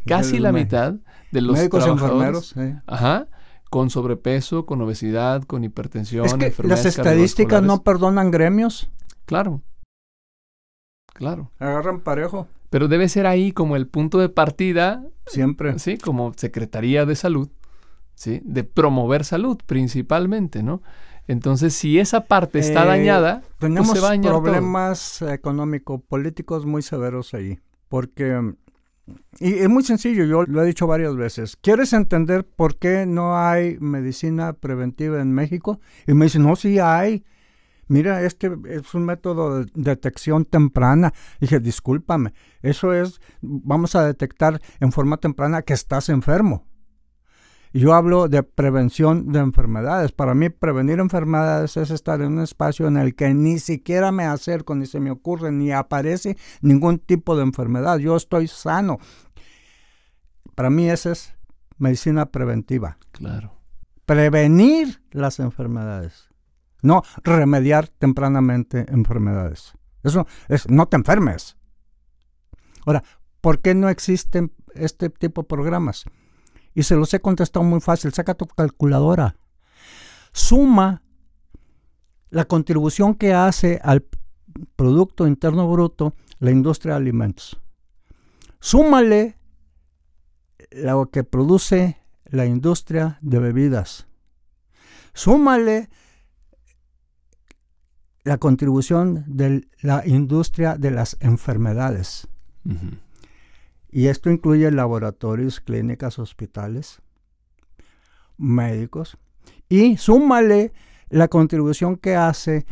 [0.05, 0.95] casi la mitad
[1.31, 2.55] de los médicos enfermeros,
[2.87, 3.27] ajá,
[3.69, 8.89] con sobrepeso, con obesidad, con hipertensión, es que las estadísticas no perdonan gremios.
[9.25, 9.61] Claro.
[11.13, 11.51] Claro.
[11.59, 12.47] Agarran parejo.
[12.69, 15.03] Pero debe ser ahí como el punto de partida.
[15.27, 15.77] Siempre.
[15.77, 17.49] Sí, como Secretaría de Salud,
[18.15, 18.41] ¿sí?
[18.43, 20.81] De promover salud principalmente, ¿no?
[21.27, 27.59] Entonces, si esa parte está eh, dañada, pues tenemos problemas económico-políticos muy severos ahí.
[27.87, 28.53] Porque
[29.39, 31.55] y es muy sencillo, yo lo he dicho varias veces.
[31.55, 35.79] ¿Quieres entender por qué no hay medicina preventiva en México?
[36.07, 37.23] Y me dicen, no, sí hay.
[37.87, 41.13] mira, este es un método de detección temprana.
[41.39, 46.65] Dije, discúlpame, eso es, vamos a detectar en forma temprana que estás enfermo.
[47.73, 50.11] Yo hablo de prevención de enfermedades.
[50.11, 54.25] Para mí, prevenir enfermedades es estar en un espacio en el que ni siquiera me
[54.25, 57.97] acerco, ni se me ocurre, ni aparece ningún tipo de enfermedad.
[57.99, 58.99] Yo estoy sano.
[60.53, 61.33] Para mí, esa es
[61.77, 62.97] medicina preventiva.
[63.11, 63.53] Claro.
[64.05, 66.29] Prevenir las enfermedades,
[66.81, 69.73] no remediar tempranamente enfermedades.
[70.03, 71.55] Eso es, no te enfermes.
[72.85, 73.03] Ahora,
[73.39, 76.05] ¿por qué no existen este tipo de programas?
[76.73, 78.13] Y se los he contestado muy fácil.
[78.13, 79.35] Saca tu calculadora.
[80.31, 81.03] Suma
[82.29, 84.05] la contribución que hace al
[84.75, 87.59] Producto Interno Bruto la industria de alimentos.
[88.59, 89.37] Súmale
[90.71, 94.07] lo que produce la industria de bebidas.
[95.13, 95.89] Súmale
[98.23, 102.27] la contribución de la industria de las enfermedades.
[103.91, 107.01] Y esto incluye laboratorios, clínicas, hospitales,
[108.37, 109.17] médicos.
[109.67, 110.71] Y súmale
[111.09, 112.65] la contribución que hace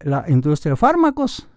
[0.00, 1.48] la industria de fármacos.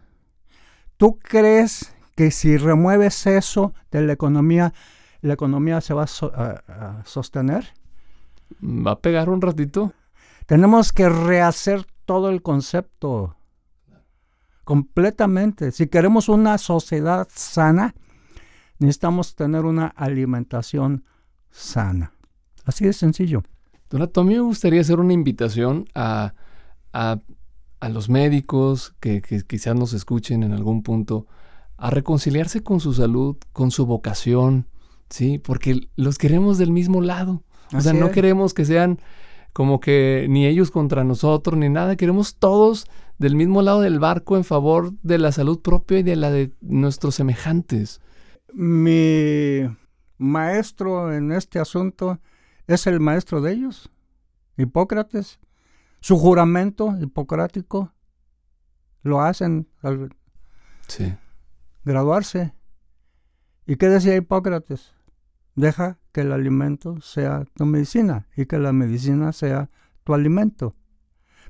[0.98, 4.74] ¿Tú crees que si remueves eso de la economía,
[5.22, 7.74] la economía se va a, sostener?
[8.64, 9.94] Va a pegar un ratito.
[10.46, 13.38] Tenemos que rehacer todo el concepto
[14.64, 15.72] completamente.
[15.72, 17.96] Si queremos una sociedad sana,
[18.80, 21.04] necesitamos tener una alimentación
[21.50, 22.14] sana.
[22.66, 23.44] Así de sencillo.
[23.90, 26.34] Donato, a mí me gustaría hacer una invitación a,
[26.94, 27.20] a,
[27.90, 31.28] los médicos que, quizás nos escuchen en algún punto
[31.78, 34.68] a reconciliarse con su salud, con su vocación,
[35.10, 35.38] ¿sí?
[35.38, 37.44] Porque los queremos del mismo lado.
[37.74, 39.00] O sea, no queremos que sean
[39.52, 41.96] como que ni ellos contra nosotros, ni nada.
[41.96, 46.16] Queremos todos del mismo lado del barco en favor de la salud propia y de
[46.16, 48.02] la de nuestros semejantes.
[48.54, 49.68] Mi
[50.20, 52.20] maestro en este asunto
[52.68, 53.90] es el maestro de ellos,
[54.58, 55.40] Hipócrates.
[56.02, 57.94] Su juramento hipocrático
[59.02, 60.16] lo hacen al
[61.84, 62.54] graduarse.
[63.66, 64.94] ¿Y qué decía Hipócrates?
[65.56, 69.72] Deja que el alimento sea tu medicina y que la medicina sea
[70.04, 70.76] tu alimento.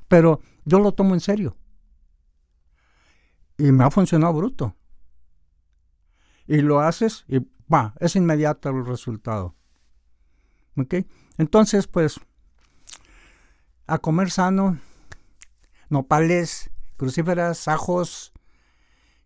[0.07, 1.57] Pero yo lo tomo en serio.
[3.57, 4.75] Y me ha funcionado bruto
[6.47, 7.39] y lo haces y
[7.71, 9.55] va, es inmediato el resultado.
[10.77, 10.95] ¿Ok?
[11.37, 12.19] Entonces, pues,
[13.87, 14.79] a comer sano,
[15.89, 18.33] nopales, crucíferas, ajos,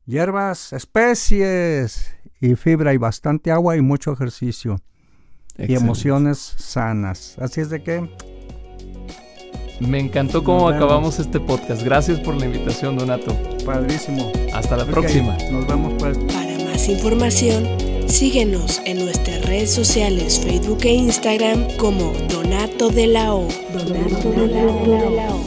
[0.06, 4.82] hierbas, especies y fibra y bastante agua y mucho ejercicio.
[5.58, 7.36] Y emociones sanas.
[7.40, 8.10] Así es de que...
[9.80, 11.84] Me encantó cómo acabamos este podcast.
[11.84, 13.36] Gracias por la invitación, Donato.
[13.64, 14.32] Padrísimo.
[14.54, 15.38] Hasta la próxima.
[15.52, 16.18] Nos vemos pues
[16.86, 17.68] información,
[18.08, 23.48] síguenos en nuestras redes sociales Facebook e Instagram como Donato de la O.
[23.74, 25.47] Donato de la O.